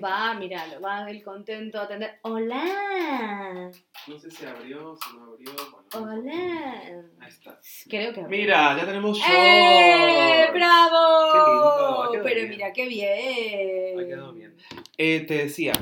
[0.04, 2.18] Va, míralo, va el contento a atender.
[2.22, 3.70] ¡Hola!
[4.06, 5.52] No sé si abrió, si no abrió.
[5.92, 6.74] Bueno, ¡Hola!
[7.20, 7.58] Ahí está.
[7.88, 9.32] Creo que Mira, ya tenemos shorts.
[9.34, 10.46] ¡Eh!
[10.52, 11.32] ¡Bravo!
[11.32, 12.48] Qué lindo, ha Pero bien.
[12.50, 13.98] mira, qué bien.
[13.98, 14.54] Ha quedado bien.
[14.98, 15.72] Eh, te decía,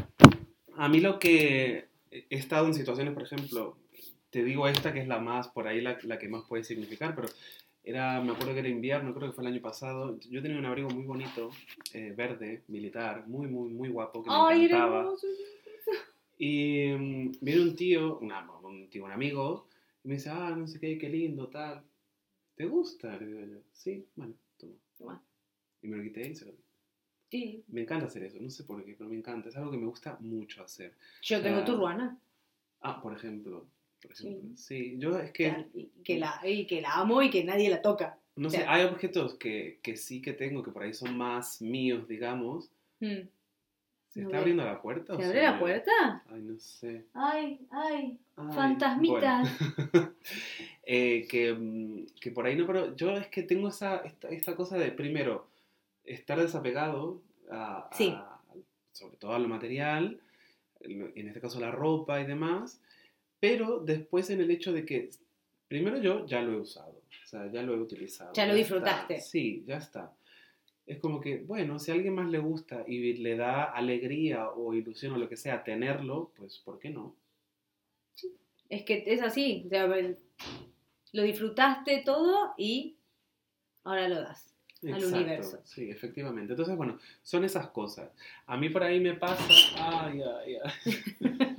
[0.77, 3.77] a mí lo que he estado en situaciones, por ejemplo,
[4.31, 7.17] te digo esta que es la más, por ahí la, la que más puede significar,
[7.17, 7.29] pero
[7.85, 10.65] era, me acuerdo que era invierno, creo que fue el año pasado, yo tenía un
[10.67, 11.51] abrigo muy bonito,
[11.95, 15.01] eh, verde, militar, muy, muy, muy guapo, que me Ay, encantaba.
[15.01, 15.27] hermoso.
[16.39, 19.69] Y mm, viene un tío, una- un tío, un amigo,
[20.05, 21.83] y me dice, ah, no sé qué, qué lindo, tal.
[22.57, 23.17] ¿Te gusta?
[23.19, 24.75] Le digo yo, sí, bueno, toma.
[24.99, 25.23] Toma.
[25.83, 26.53] Y me lo quité y se lo.
[27.31, 27.65] Sí.
[27.69, 29.49] Me encanta hacer eso, no sé por qué, pero me encanta.
[29.49, 30.95] Es algo que me gusta mucho hacer.
[31.23, 31.65] Yo tengo Ah.
[31.65, 32.19] tu ruana.
[32.83, 33.67] Ah, por ejemplo.
[34.03, 34.51] Por ejemplo.
[34.57, 37.81] Sí, yo es que, Y que, la, y que la amo y que nadie la
[37.83, 38.19] toca.
[38.37, 42.09] no sé, hay objetos que, que sí que tengo, que por ahí son más míos,
[42.09, 42.71] digamos.
[43.01, 43.29] Mm.
[44.09, 45.17] ¿Se No está abriendo la puerta?
[45.17, 46.23] ¿Se abre la puerta?
[46.29, 47.07] Ay, no sé.
[47.15, 48.19] Ay, ay.
[48.37, 49.49] Ay, Fantasmitas.
[49.93, 50.13] bueno.
[50.85, 54.57] Eh, que, mm, que por ahí no, pero yo es que tengo esa, esta, esta
[54.57, 55.47] cosa de, primero,
[56.05, 58.13] estar desapegado a, a- Sí.
[58.91, 60.19] sobre todo a lo material,
[60.81, 62.82] en este caso la ropa y demás,
[63.43, 65.11] pero después en el hecho de que,
[65.67, 68.33] primero yo ya lo he usado, o sea, ya lo he utilizado.
[68.35, 68.59] Ya lo está.
[68.59, 69.21] disfrutaste.
[69.21, 70.13] Sí, ya está.
[70.87, 74.73] Es como que, bueno, si a alguien más le gusta y le da alegría o
[74.75, 77.17] ilusión o lo que sea tenerlo, pues ¿por qué no?
[78.69, 79.65] Es que es así.
[79.67, 79.89] o sea,
[81.13, 82.95] lo disfrutaste todo y
[83.83, 84.55] ahora lo das.
[84.85, 85.61] Al Exacto, universo.
[85.65, 86.53] Sí, efectivamente.
[86.53, 88.09] Entonces, bueno, son esas cosas.
[88.47, 89.43] A mí por ahí me pasa.
[89.79, 91.49] Ay, ay, ay.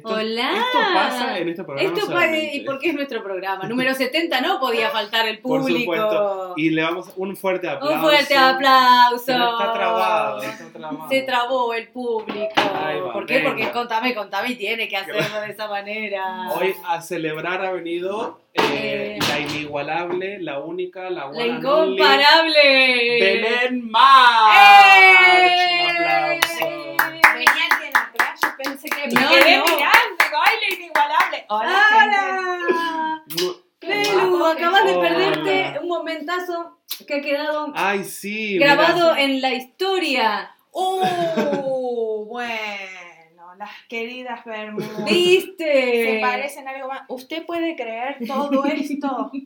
[0.00, 0.50] Esto, Hola.
[0.56, 1.88] Esto pasa en este programa.
[1.88, 2.56] Esto solamente.
[2.56, 3.64] y porque es nuestro programa.
[3.68, 5.92] Número 70 no podía faltar el Por público.
[5.94, 6.54] supuesto.
[6.56, 7.94] Y le damos un fuerte aplauso.
[7.94, 9.24] Un fuerte aplauso.
[9.26, 11.08] Pero está trabado, está trabado.
[11.10, 12.50] Se trabó el público.
[12.56, 13.34] Va, ¿Por qué?
[13.38, 13.50] venga.
[13.50, 16.48] Porque contame, contame y tiene que hacerlo de esa manera.
[16.54, 19.18] Hoy a celebrar ha venido eh, Eh.
[19.28, 23.20] la inigualable, la única, la La and only, incomparable.
[23.20, 24.56] Belén March.
[25.36, 25.86] ¡Eh!
[25.90, 26.66] Un aplauso.
[27.34, 27.92] Venía alguien
[28.80, 29.64] pensé que me No, quedé no.
[29.64, 31.44] mirando, la inigualable.
[31.48, 33.24] Hola,
[33.80, 35.08] Belu, acabas de Hola.
[35.08, 38.58] perderte un momentazo que ha quedado Ay, sí.
[38.58, 40.54] grabado mira, en la historia.
[40.72, 45.04] Uh, bueno, las queridas Bermudas.
[45.04, 46.14] ¿Viste?
[46.14, 47.02] Se parecen algo más.
[47.08, 49.30] ¿Usted puede creer todo esto?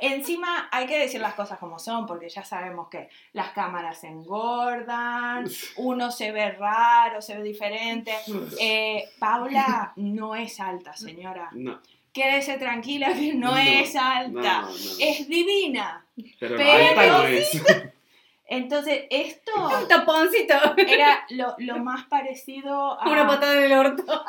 [0.00, 5.44] Encima hay que decir las cosas como son, porque ya sabemos que las cámaras engordan,
[5.76, 8.12] uno se ve raro, se ve diferente.
[8.60, 11.48] Eh, Paula no es alta, señora.
[11.52, 11.80] No,
[12.12, 14.60] Quédese tranquila que no, No, es no, alta.
[14.62, 14.74] no, no.
[15.00, 16.04] Es divina.
[16.40, 17.62] pero, pero- alta no es.
[18.50, 20.54] Entonces, esto Un taponcito.
[20.78, 23.06] era lo, lo más parecido a.
[23.08, 24.24] Una patada en el orto.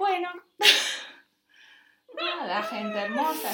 [0.00, 0.28] Bueno.
[2.16, 3.48] Nada, gente hermosa.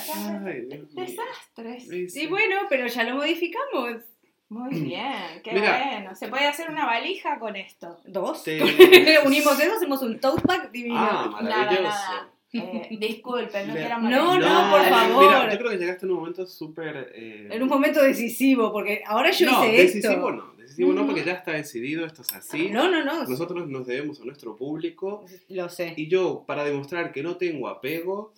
[0.46, 1.04] Ay, Dios mío.
[1.04, 1.88] Desastres.
[1.88, 4.02] Sí, Sí, bueno, pero ya lo modificamos.
[4.48, 5.78] Muy bien, qué Mira.
[5.92, 6.14] bueno.
[6.14, 7.98] Se puede hacer una valija con esto.
[8.04, 8.44] Dos.
[8.44, 8.60] Te-
[9.24, 10.98] Unimos eso, hacemos un tote bag divino.
[10.98, 11.82] Ah, Nada, maravilloso.
[11.84, 12.31] nada.
[12.52, 15.24] Eh, disculpen, no quiero No, no, por favor.
[15.24, 17.12] Mira, yo creo que llegaste en un momento súper.
[17.14, 20.32] eh, En un momento decisivo, porque ahora yo no, hice decisivo esto.
[20.32, 20.52] no.
[20.56, 21.06] Decisivo no, Ujú.
[21.10, 22.68] porque ya está decidido, esto es así.
[22.70, 23.24] No, no, no.
[23.24, 25.24] Nosotros nos debemos a nuestro público.
[25.48, 25.92] Lo sé.
[25.96, 28.32] Y yo, para demostrar que no tengo apego,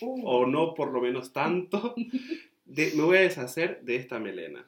[0.00, 1.94] Uh, o no por lo menos tanto,
[2.66, 4.66] de- me voy a deshacer de esta melena.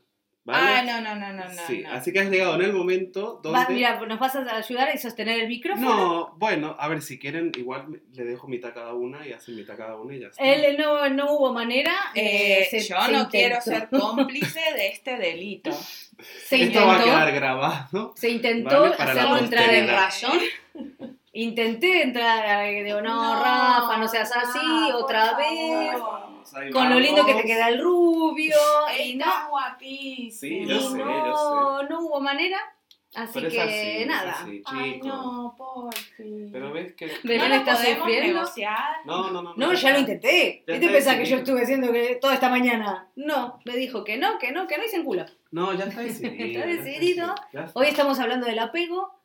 [0.48, 0.90] Ah, ¿Vale?
[0.92, 1.62] no, no, no, no, no.
[1.66, 1.92] sí, no.
[1.92, 3.58] así que has llegado en el momento donde...
[3.58, 5.94] Va, mira, nos vas a ayudar a sostener el micrófono.
[5.94, 9.56] no, bueno, a ver, si quieren, igual le dejo mitad a cada una y hacen
[9.56, 10.42] mitad a cada una y ya está.
[10.44, 11.92] Él no, no hubo manera.
[12.14, 13.30] Eh, eh, se- yo se no intentó.
[13.30, 15.70] quiero ser cómplice de este delito.
[15.72, 18.12] Se Esto va a intentó, quedar grabado.
[18.16, 20.38] se intentó Vale, hacerlo entrar en razón.
[21.32, 25.38] Intenté entrar, eh, digo, no, No, Rafa, no seas así, otra favor.
[25.38, 25.92] vez.
[25.92, 28.54] Vamos, ahí Con lo lindo que te queda el rubio.
[29.04, 30.30] Y no, Está guapísimo.
[30.40, 32.58] Sí, y yo sé, no, no hubo manera.
[33.14, 34.32] Así Pero es que así, nada.
[34.32, 36.50] así, Ay, no, por fin.
[36.52, 37.10] Pero ves que...
[37.24, 38.42] Belén ¿No está sufriendo.
[39.06, 39.54] No, no, no.
[39.56, 40.62] No, ya lo intenté.
[40.66, 43.08] ¿Qué te pensás que yo estuve haciendo que toda esta mañana?
[43.16, 45.24] No, me dijo que no, que no, que no y se enculó.
[45.50, 46.34] No, ya está decidido.
[46.44, 47.34] Está ya decidido.
[47.52, 47.80] ya está.
[47.80, 49.18] Hoy estamos hablando del apego,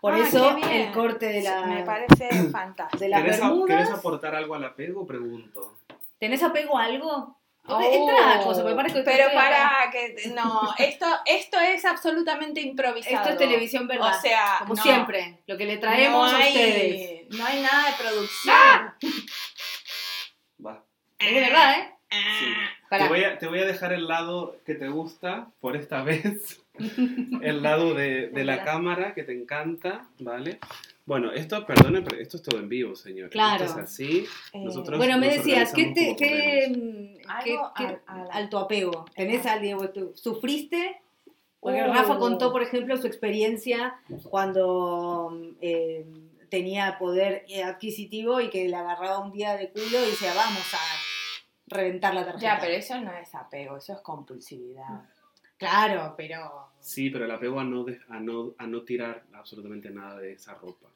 [0.00, 2.98] por Ah, eso el corte de la Me parece fantástico.
[3.04, 3.76] de las ¿Querés, a- bermudas.
[3.76, 5.06] ¿Querés aportar algo al apego?
[5.06, 5.76] Pregunto.
[6.18, 7.36] ¿Tenés apego a algo?
[7.68, 13.16] Oh, Entra, cosa, me parece que pero para que no, esto esto es absolutamente improvisado.
[13.16, 14.16] Esto es televisión verdad.
[14.16, 14.82] O sea, como no.
[14.82, 17.36] siempre, lo que le traemos no a hay, ustedes.
[17.36, 18.94] No hay nada de producción.
[20.64, 20.84] Va.
[21.18, 21.92] Es de verdad, ¿eh?
[22.38, 22.54] Sí.
[22.88, 23.04] Pará.
[23.04, 26.62] Te voy, a, te voy a dejar el lado que te gusta por esta vez.
[27.42, 30.60] el lado de, de la cámara que te encanta, ¿vale?
[31.06, 33.30] Bueno, esto, perdonen, pero esto es todo en vivo, señor.
[33.30, 33.64] Claro.
[33.64, 34.26] Esto es así.
[34.52, 36.72] Eh, Nosotros Bueno, me decías, ¿qué, te, qué,
[37.44, 39.04] qué- al- al- alto apego?
[39.14, 39.88] ¿Tenés algo?
[39.90, 41.00] tú- ¿Sufriste?
[41.60, 41.92] Porque Uh.
[41.92, 43.94] Rafa contó, por ejemplo, su experiencia
[44.30, 46.04] cuando eh,
[46.48, 50.74] tenía poder eh, adquisitivo y que le agarraba un día de culo y decía, vamos
[50.74, 50.78] a
[51.68, 52.54] reventar la tarjeta.
[52.54, 55.02] Ya, pero eso no es apego, eso es compulsividad.
[55.56, 56.68] Claro, pero...
[56.80, 60.32] Sí, pero el apego a no, de- a, no, a no tirar absolutamente nada de
[60.34, 60.88] esa ropa.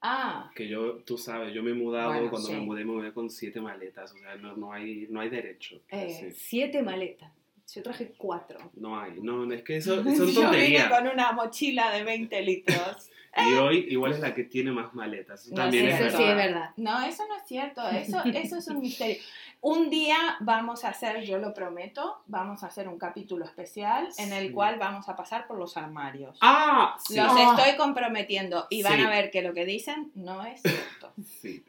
[0.00, 2.54] Ah, Que yo, tú sabes, yo me he mudado, Bueno, cuando sí.
[2.54, 5.80] me mudé me mudé con siete maletas, o sea, no, no, hay, no hay derecho.
[5.88, 6.30] Eh, Sí.
[6.36, 7.32] Siete maletas.
[7.74, 8.58] Yo traje cuatro.
[8.76, 13.10] No hay, no, es que eso son yo vine con una mochila de 20 litros.
[13.36, 15.44] Y hoy igual es la que tiene más maletas.
[15.44, 16.18] Eso No, También sí, es Eso verdad.
[16.18, 16.70] sí es verdad.
[16.78, 19.16] No, eso no es cierto, eso, eso es un misterio.
[19.60, 24.32] Un día vamos a hacer, yo lo prometo, vamos a hacer un capítulo especial en
[24.32, 24.52] el Sí.
[24.52, 26.38] cual vamos a pasar por los armarios.
[26.40, 27.16] Ah, sí.
[27.16, 27.56] Los Ah.
[27.56, 29.02] estoy comprometiendo y van Sí.
[29.02, 31.12] a ver que lo que dicen no es cierto.
[31.42, 31.64] sí.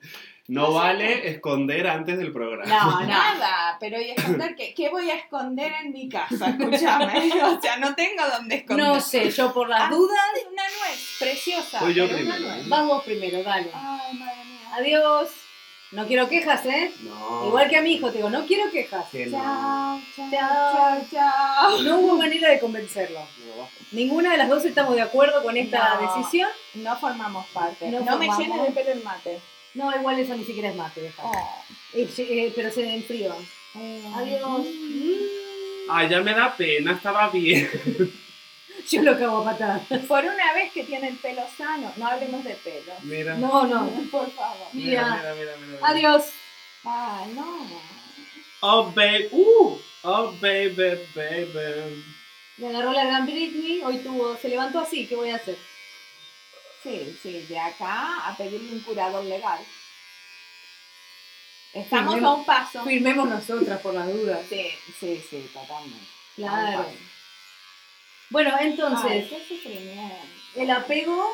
[0.47, 2.65] No vale esconder antes del programa.
[2.69, 3.01] No.
[3.07, 4.73] Nada, pero ¿y esconder qué?
[4.75, 6.45] ¿Qué voy a esconder en mi casa?
[6.59, 8.85] Escúchame, o sea, no tengo dónde esconder.
[8.85, 10.19] No sé, yo por las Ah, dudas...
[10.51, 11.79] Una nuez, preciosa.
[11.81, 12.39] Voy yo primero.
[12.39, 12.69] nuez.
[12.69, 13.71] Vas vos primero, dale.
[13.73, 14.59] Ay, madre mía.
[14.75, 15.29] Adiós.
[15.91, 16.91] No quiero quejas, ¿eh?
[17.01, 17.47] No.
[17.47, 19.05] Igual que a mi hijo, te digo, no quiero quejas.
[19.11, 19.37] Que no.
[19.39, 20.73] Chao, chao, Chao.
[20.75, 21.81] chao, chao.
[21.81, 23.19] No hubo manera de convencerlo.
[23.19, 23.67] No.
[23.91, 26.15] Ninguna de las dos estamos de acuerdo con esta No.
[26.17, 26.49] decisión.
[26.75, 27.89] No formamos parte.
[27.89, 29.39] No No, me llenes de pelo el mate.
[29.73, 31.23] No, igual eso ni siquiera es mate, deja.
[31.23, 31.31] Oh.
[31.93, 33.35] Eh, eh, pero se enfrió.
[34.15, 34.61] Adiós.
[35.89, 37.67] Ay, ya me da pena, estaba bien.
[38.91, 39.81] Yo lo cago a patadas.
[40.07, 42.93] Por una vez que tiene el pelo sano, no hablemos de pelo.
[43.03, 43.35] Mira.
[43.35, 43.87] No, no.
[44.11, 44.67] Por favor.
[44.73, 45.15] Mira, Mira.
[45.15, 45.87] mira, mira, mira.
[45.87, 46.23] Adiós.
[46.85, 47.67] Ah, no.
[48.61, 49.27] Oh, baby.
[49.31, 49.77] Uh.
[50.03, 52.03] Oh, baby, baby.
[52.57, 55.57] Me agarró la gran Britney, hoy tuvo, se levantó así, ¿qué voy a hacer?
[56.83, 59.59] Sí, sí, de acá a pedirle un curador legal.
[61.73, 62.83] Estamos Firmemos- a un paso.
[62.83, 64.41] Firmemos nosotras por las dudas.
[64.49, 64.67] Sí,
[64.99, 66.05] sí, sí, totalmente.
[66.35, 66.85] Claro.
[68.29, 69.27] Bueno, entonces,
[70.55, 71.31] el apego,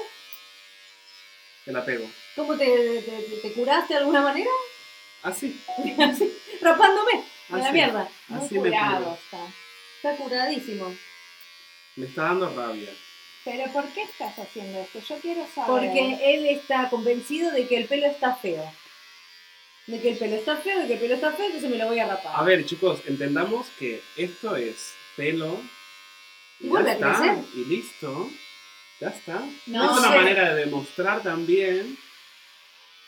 [1.65, 2.09] El apego.
[2.35, 4.49] ¿cómo te, te, te- te curaste de alguna manera?
[5.23, 5.59] Así.
[5.99, 6.31] Así,
[6.61, 7.73] rapándome de la Así.
[7.73, 8.09] mierda.
[8.27, 9.47] Muy Así me curado está.
[9.97, 10.95] Está curadísimo.
[11.95, 12.89] Me está dando rabia.
[13.43, 14.99] Pero ¿por qué estás haciendo esto?
[14.99, 15.67] Yo quiero saber.
[15.89, 18.71] Porque él está convencido de que el pelo está feo.
[19.87, 21.87] De que el pelo está feo, de que el pelo está feo, entonces me lo
[21.87, 22.33] voy a rapar.
[22.35, 25.61] A ver, chicos, entendamos que esto es pelo.
[26.59, 27.43] Y vuelve a ya está, crecer.
[27.55, 28.29] Y listo.
[28.99, 29.43] Ya está.
[29.67, 30.15] No es una sé.
[30.15, 31.97] manera de demostrar también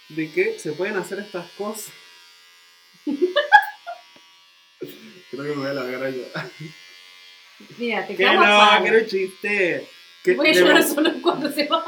[0.09, 1.93] de que se pueden hacer estas cosas.
[5.31, 6.23] Creo que me voy a largar allá.
[7.77, 9.87] Mira, te Que no, que no chiste.
[10.23, 11.83] Que Voy a llorar solo cuando se va.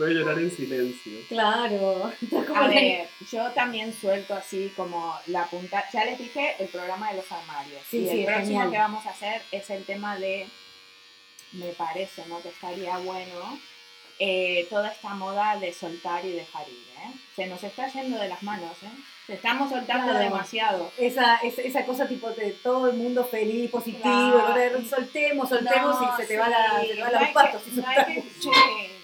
[0.00, 1.12] Voy a llorar en silencio.
[1.28, 2.12] Claro.
[2.56, 5.84] A ver, yo también suelto así como la punta.
[5.92, 7.82] Ya les dije el programa de los armarios.
[7.90, 8.70] Sí, y sí, el próximo genial.
[8.70, 10.46] que vamos a hacer es el tema de.
[11.52, 12.40] Me parece, ¿no?
[12.42, 13.58] Que estaría bueno.
[14.22, 17.10] eh, toda esta moda de soltar y dejar ir, ¿eh?
[17.34, 18.90] Se nos está yendo de las manos, ¿eh?
[19.26, 20.18] Se estamos soltando Claro.
[20.18, 20.92] demasiado.
[20.98, 24.84] esa, esa, esa cosa tipo de todo el mundo feliz, positivo, Claro.
[24.88, 27.62] soltemos, soltemos No, y se te va la, te va no la hay los patos.
[27.62, 28.24] que- si no hay soltamos.
[28.24, 28.50] que- sí.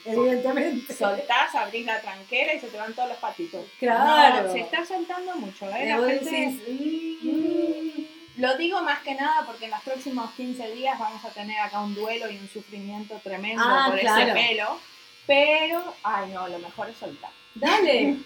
[0.06, 0.94] Evidentemente.
[0.94, 3.64] Soltás, abrís la tranquera y se te van todos los patitos.
[3.78, 4.46] Claro.
[4.46, 5.86] No, se está soltando mucho, ¿eh?
[5.86, 10.98] La gente- decís, mm, Lo digo más que nada porque en los próximos 15 días
[10.98, 14.22] vamos a tener acá un duelo y un sufrimiento tremendo Ah, por claro.
[14.22, 14.78] ese pelo.
[15.26, 17.30] Pero, ay no, lo mejor es soltar.
[17.54, 18.16] dale.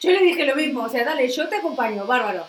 [0.00, 2.46] Yo le dije lo mismo, o sea, dale, yo te acompaño, bárbaro.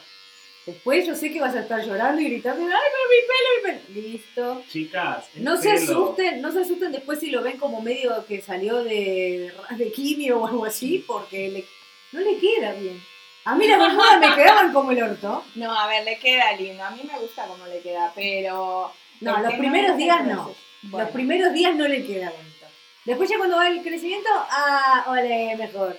[0.68, 4.02] Después yo sé que vas a estar llorando y gritando, ay, pero mi pelo, mi
[4.02, 4.08] pelo.
[4.10, 4.64] Listo.
[4.70, 5.82] Chicas, el No se pelo.
[5.82, 10.40] asusten, no se asusten después si lo ven como medio que salió de, de quimio
[10.42, 11.66] o algo así, porque le-
[12.12, 13.02] no le queda bien.
[13.46, 15.44] A mí las bermudas me quedaban como el orto.
[15.56, 16.84] No, a ver, le queda lindo.
[16.84, 18.92] A mí me gusta cómo le queda, pero.
[19.22, 20.54] No, los primeros días no.
[20.84, 22.66] Bueno, Los primeros días no le queda bonito.
[23.06, 25.98] Después ya cuando va el crecimiento, ah, ole, mejor.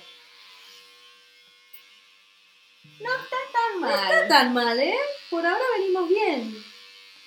[3.81, 4.97] Tan No está tan mal, ¿eh?
[5.31, 6.65] Por ahora venimos bien.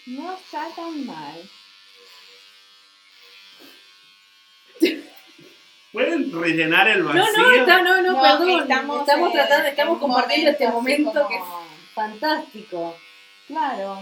[0.08, 1.50] No está tan mal.
[5.92, 7.38] ¿Pueden rellenar el No, vacío?
[7.38, 8.62] no, está, no, no, perdón.
[8.62, 11.42] Estamos, eh, tratando, estamos compartiendo este momento como- que es
[11.94, 12.98] fantástico.
[13.48, 14.00] Claro.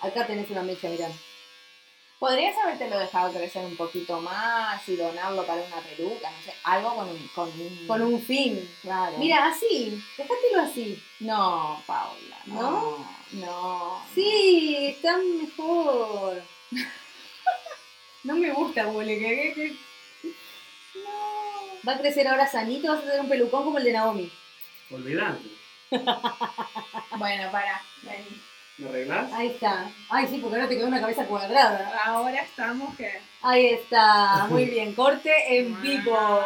[0.00, 1.08] Acá tenés una mecha, mirá.
[2.18, 6.94] Podrías habértelo dejado crecer un poquito más y donarlo para una peluca, no sé, algo
[6.94, 7.28] con un...
[7.34, 8.68] Con un, Con un fin.
[8.82, 9.18] Claro.
[9.18, 11.02] Mira, así, dejátelo así.
[11.20, 12.60] No, Paula, no.
[12.62, 13.08] ¿No?
[13.32, 14.02] No.
[14.14, 16.42] Sí, está mejor.
[18.24, 19.76] No me gusta quedé.
[20.94, 21.10] No.
[21.86, 24.32] Va a crecer ahora sanito, vas a tener un pelucón como el de Naomi.
[24.90, 25.44] Olvidate.
[27.18, 27.80] Bueno, para.
[28.02, 28.24] ven.
[28.78, 29.32] ¿Me arreglás?
[29.32, 29.90] Ahí está.
[30.08, 31.92] Ay, sí, porque ahora te quedó una cabeza cuadrada.
[32.04, 33.10] Ahora estamos que...
[33.42, 34.46] Ahí está.
[34.50, 34.94] Muy bien.
[34.94, 36.40] Corte en vivo.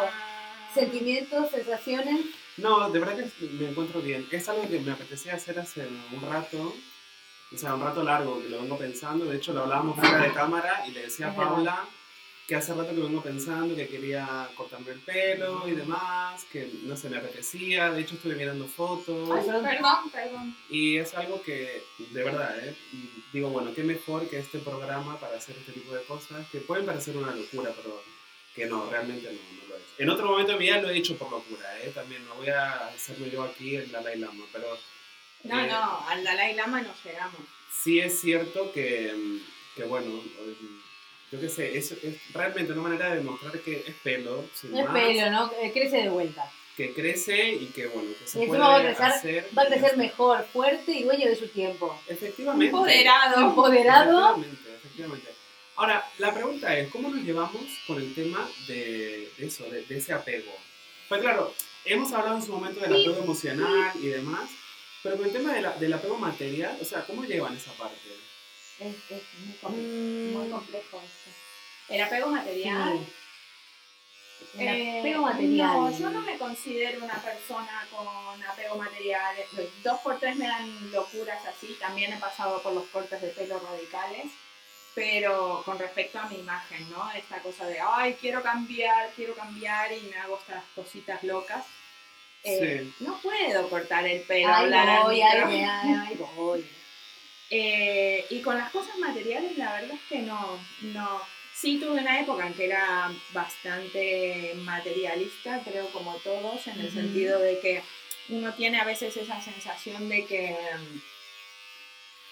[0.73, 2.25] Sentimientos, sensaciones.
[2.57, 4.27] No, de verdad que me encuentro bien.
[4.31, 6.75] Es algo que me apetecía hacer hace un rato.
[7.51, 9.25] O sea, un rato largo que lo vengo pensando.
[9.25, 11.35] De hecho, lo hablábamos fuera de cámara y le decía a.
[11.35, 11.85] Paula
[12.49, 16.01] que hace rato que vengo pensando que quería cortarme el pelo y demás,
[16.45, 17.91] que no se me apetecía.
[17.91, 19.29] De hecho, estuve mirando fotos.
[19.31, 20.11] Ay, perdón.
[20.11, 20.57] Perdón.
[20.69, 21.81] Y es algo que,
[22.11, 22.75] de verdad, ¿eh?
[23.33, 26.85] digo, bueno, qué mejor que este programa para hacer este tipo de cosas, que pueden
[26.85, 28.01] parecer una locura, pero
[28.55, 29.83] que no, realmente no, no lo es.
[29.97, 31.91] En otro momento de mi vida lo he hecho por locura, ¿eh?
[31.93, 34.67] También no voy a hacerme yo aquí el Dalai Lama, pero
[35.43, 37.41] No, Eh, no, al Dalai Lama no llegamos.
[37.83, 39.13] sí es cierto que,
[39.75, 40.21] que bueno,
[41.31, 44.85] yo qué sé, es, es realmente una manera de demostrar que es pelo, sin es
[44.85, 45.51] más, pelo, ¿no?
[45.61, 46.51] Eh, Crece de vuelta.
[46.77, 49.49] que crece y que, bueno, que se Y puede va a crecer- hacer.
[49.57, 51.99] Va a crecer mejor, fuerte y dueño de su tiempo.
[52.07, 52.65] Efectivamente.
[52.67, 53.41] Empoderado.
[53.49, 54.19] Empoderado.
[54.37, 55.29] Efectivamente, efectivamente.
[55.75, 59.97] Ahora, la pregunta es, ¿cómo nos llevamos con el tema de, de eso, de, de
[59.97, 60.51] ese apego?
[61.07, 61.53] Pues claro,
[61.85, 64.49] hemos hablado en su momento del apego emocional y demás,
[65.03, 67.95] pero con el tema de la- del apego material, o sea, ¿cómo llevan esa parte?
[68.79, 71.29] Es, es muy, complejo, Mm, muy complejo esto.
[71.89, 73.05] El apego material.
[74.57, 75.73] El eh, apego material.
[75.73, 79.35] No, yo no me considero una persona con apego material.
[79.83, 81.75] Dos por tres me dan locuras así.
[81.79, 84.27] También he pasado por los cortes de pelo radicales.
[84.95, 87.09] Pero con respecto a mi imagen, ¿no?
[87.11, 91.63] Esta cosa de, ay, quiero cambiar, quiero cambiar y me hago estas cositas locas.
[92.43, 94.47] Eh, No puedo cortar el pelo.
[94.47, 95.47] Ahí hablar al voy, micrófono.
[95.47, 96.69] voy, ahí voy.
[97.49, 101.21] Eh, y con las cosas materiales, la verdad es que no, no.
[101.53, 107.39] Sí tuve una época en que era bastante materialista, creo como todos, en el sentido
[107.39, 107.83] de que
[108.29, 110.55] uno tiene a veces esa sensación de que,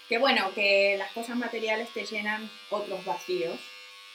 [0.08, 3.60] que bueno, que las cosas materiales te llenan otros vacíos.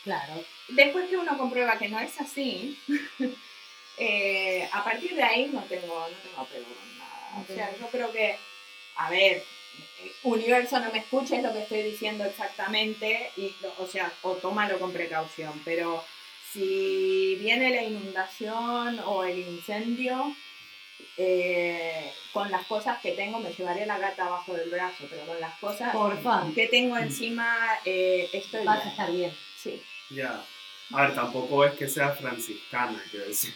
[0.05, 0.45] Claro.
[0.69, 2.79] Después que uno comprueba que no es así,
[3.99, 7.43] eh, a partir de ahí no tengo, no tengo apego con nada.
[7.43, 8.39] O sea, yo creo que,
[8.97, 9.45] a ver,
[10.25, 14.93] universo no me escuches lo que estoy diciendo exactamente, y, o sea, o tómalo con
[14.93, 16.05] precaución, pero
[16.53, 20.35] si viene la inundación o el incendio,
[21.17, 25.41] eh, con las cosas que tengo me llevaré la gata abajo del brazo, pero con
[25.41, 26.47] las cosas Porfa.
[26.55, 27.55] que tengo encima
[27.85, 29.33] eh, estoy Vas a estar bien.
[29.57, 29.83] Sí.
[30.11, 30.43] Ya.
[30.93, 33.55] A ver, tampoco es que sea franciscana, quiero decir.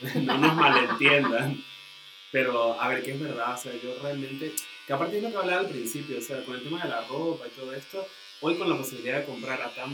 [0.22, 1.64] no nos malentiendan.
[2.32, 4.52] Pero, a ver, que es verdad, o sea, yo realmente,
[4.90, 7.02] que aparte de lo que hablaba al principio, o sea, con el tema de la
[7.02, 8.04] ropa y todo esto,
[8.40, 9.92] hoy con la posibilidad de comprar a tan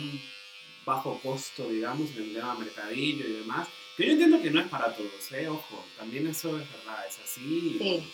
[0.87, 4.69] bajo costo, digamos, en el tema mercadillo y demás, que yo entiendo que no es
[4.69, 5.51] para todos, ¿eh?
[5.51, 7.77] Ojo, también eso es verdad, es así.
[7.79, 8.11] Sí.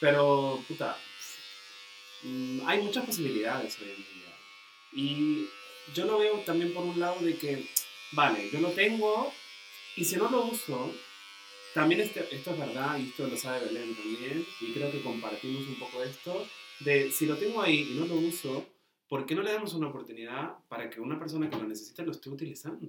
[0.00, 0.98] Pero, puta,
[2.24, 4.36] mm, hay muchas posibilidades hoy en día.
[4.92, 5.46] Y
[5.94, 7.64] yo lo veo también por un lado de que,
[8.10, 9.32] vale, yo lo tengo
[9.94, 10.92] y si no lo uso,
[11.74, 15.66] también este- esto es verdad y esto lo sabe Belén también y creo que compartimos
[15.66, 16.46] un poco esto,
[16.80, 18.66] de si lo tengo ahí y no lo uso,
[19.08, 22.12] ¿por qué no le damos una oportunidad para que una persona que lo necesite lo
[22.12, 22.88] esté utilizando?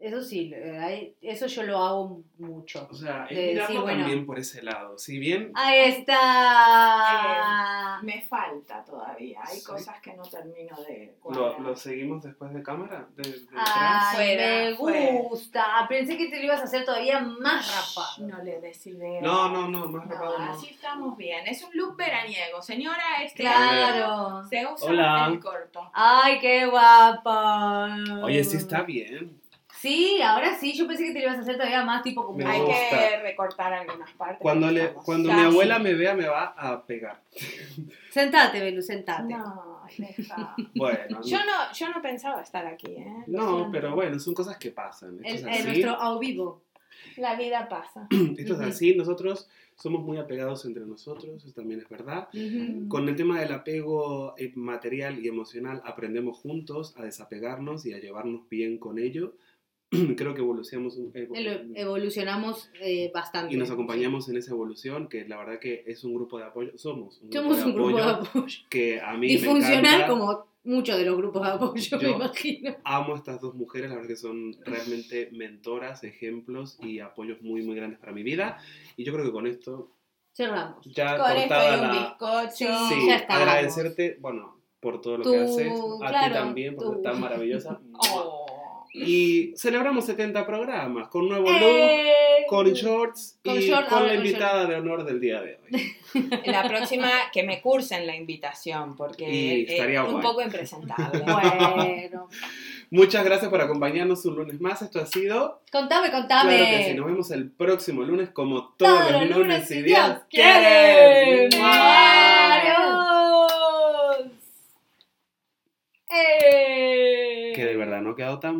[0.00, 2.88] Eso sí, eh, hay- eso yo lo hago mucho.
[2.90, 3.98] O sea, es De decir, mirarlo bueno.
[4.00, 4.96] también por ese lado.
[4.96, 5.80] Si bien Ahí
[6.80, 8.00] está.
[8.02, 9.64] Me falta todavía, hay Sí.
[9.66, 13.68] cosas que no termino de lo, lo seguimos después de cámara, de, de detrás.
[13.76, 15.12] Ay, Fuera, me fuera.
[15.28, 15.86] gusta.
[15.88, 18.26] Pensé que te lo ibas a hacer todavía más rapado.
[18.26, 19.20] No le des idea.
[19.20, 20.52] No, no, no, más No, rapado no.
[20.52, 21.46] así estamos bien.
[21.46, 22.62] Es un look veraniego.
[22.62, 24.44] Señora, este Claro.
[24.48, 25.28] se usa Hola.
[25.30, 25.90] el corto.
[25.92, 27.96] Ay, qué guapa.
[28.22, 29.38] Oye, sí está bien.
[29.80, 32.36] Sí, ahora sí, yo pensé que te lo ibas a hacer todavía más tipo como...
[32.38, 32.74] Me Hay gusta.
[32.90, 34.38] que recortar algunas partes.
[34.40, 37.22] Cuando, le, cuando mi abuela me vea, me va a pegar.
[38.10, 39.32] Sentate, Belu, sentate.
[39.34, 40.54] No, deja.
[40.74, 43.24] Bueno, Yo no, yo no pensaba estar aquí, ¿eh?
[43.26, 43.68] No, siento.
[43.72, 45.18] pero bueno, son cosas que pasan.
[45.24, 45.68] Esto el es así.
[45.68, 46.62] nuestro au vivo.
[47.16, 48.06] La vida pasa.
[48.36, 48.94] Esto es así.
[48.94, 52.28] Nosotros somos muy apegados entre nosotros, eso también es verdad.
[52.34, 52.88] Ujú.
[52.88, 57.98] Con el tema del apego eh, material y emocional, aprendemos juntos a desapegarnos y a
[57.98, 59.34] llevarnos bien con ello.
[60.16, 61.28] Creo que evolucionamos un- eh,
[61.74, 63.54] Evolucionamos eh, bastante.
[63.54, 66.78] y nos acompañamos en esa evolución, que la verdad que es un grupo de apoyo.
[66.78, 68.58] Somos un grupo, Somos de, un grupo de apoyo apoyo.
[68.68, 70.06] que a mí me Disfuncional encanta.
[70.06, 72.76] como muchos de los grupos de apoyo, me Yo- imagino.
[72.84, 77.62] Amo a estas dos mujeres, la verdad que son realmente mentoras, ejemplos y apoyos muy,
[77.62, 78.58] muy grandes para mi vida.
[78.96, 79.90] Y yo creo que con esto,
[80.32, 80.86] Cerramos.
[80.94, 81.92] ya Con esto y un la...
[81.92, 82.48] bizcocho.
[82.54, 83.42] Sí, Sí, ya estamos.
[83.42, 85.72] agradecerte, bueno, por todo lo Tú, que haces,
[86.02, 86.92] a claro, ti también, por tú.
[86.94, 87.80] ser tan maravillosa.
[88.14, 88.39] Oh.
[88.92, 92.44] Y celebramos 70 programas con nuevo look, ¡Eh!
[92.48, 95.92] con shorts Con y con ahora la invitada de honor del día de hoy.
[96.46, 100.22] La próxima que me cursen la invitación, porque Y es un guay.
[100.22, 101.22] poco impresentable.
[101.24, 102.28] Bueno.
[102.92, 104.82] Muchas gracias por acompañarnos un lunes más.
[104.82, 105.62] Esto ha sido.
[105.70, 106.56] Contame, contame.
[106.56, 109.82] Claro que sí, nos vemos el próximo lunes, como todos, Todos los lunes, si si
[109.82, 111.48] Dios Dios quiere.
[111.62, 112.90] Adiós.
[116.08, 117.52] Eh.
[117.54, 118.58] Que de verdad no ha quedado tan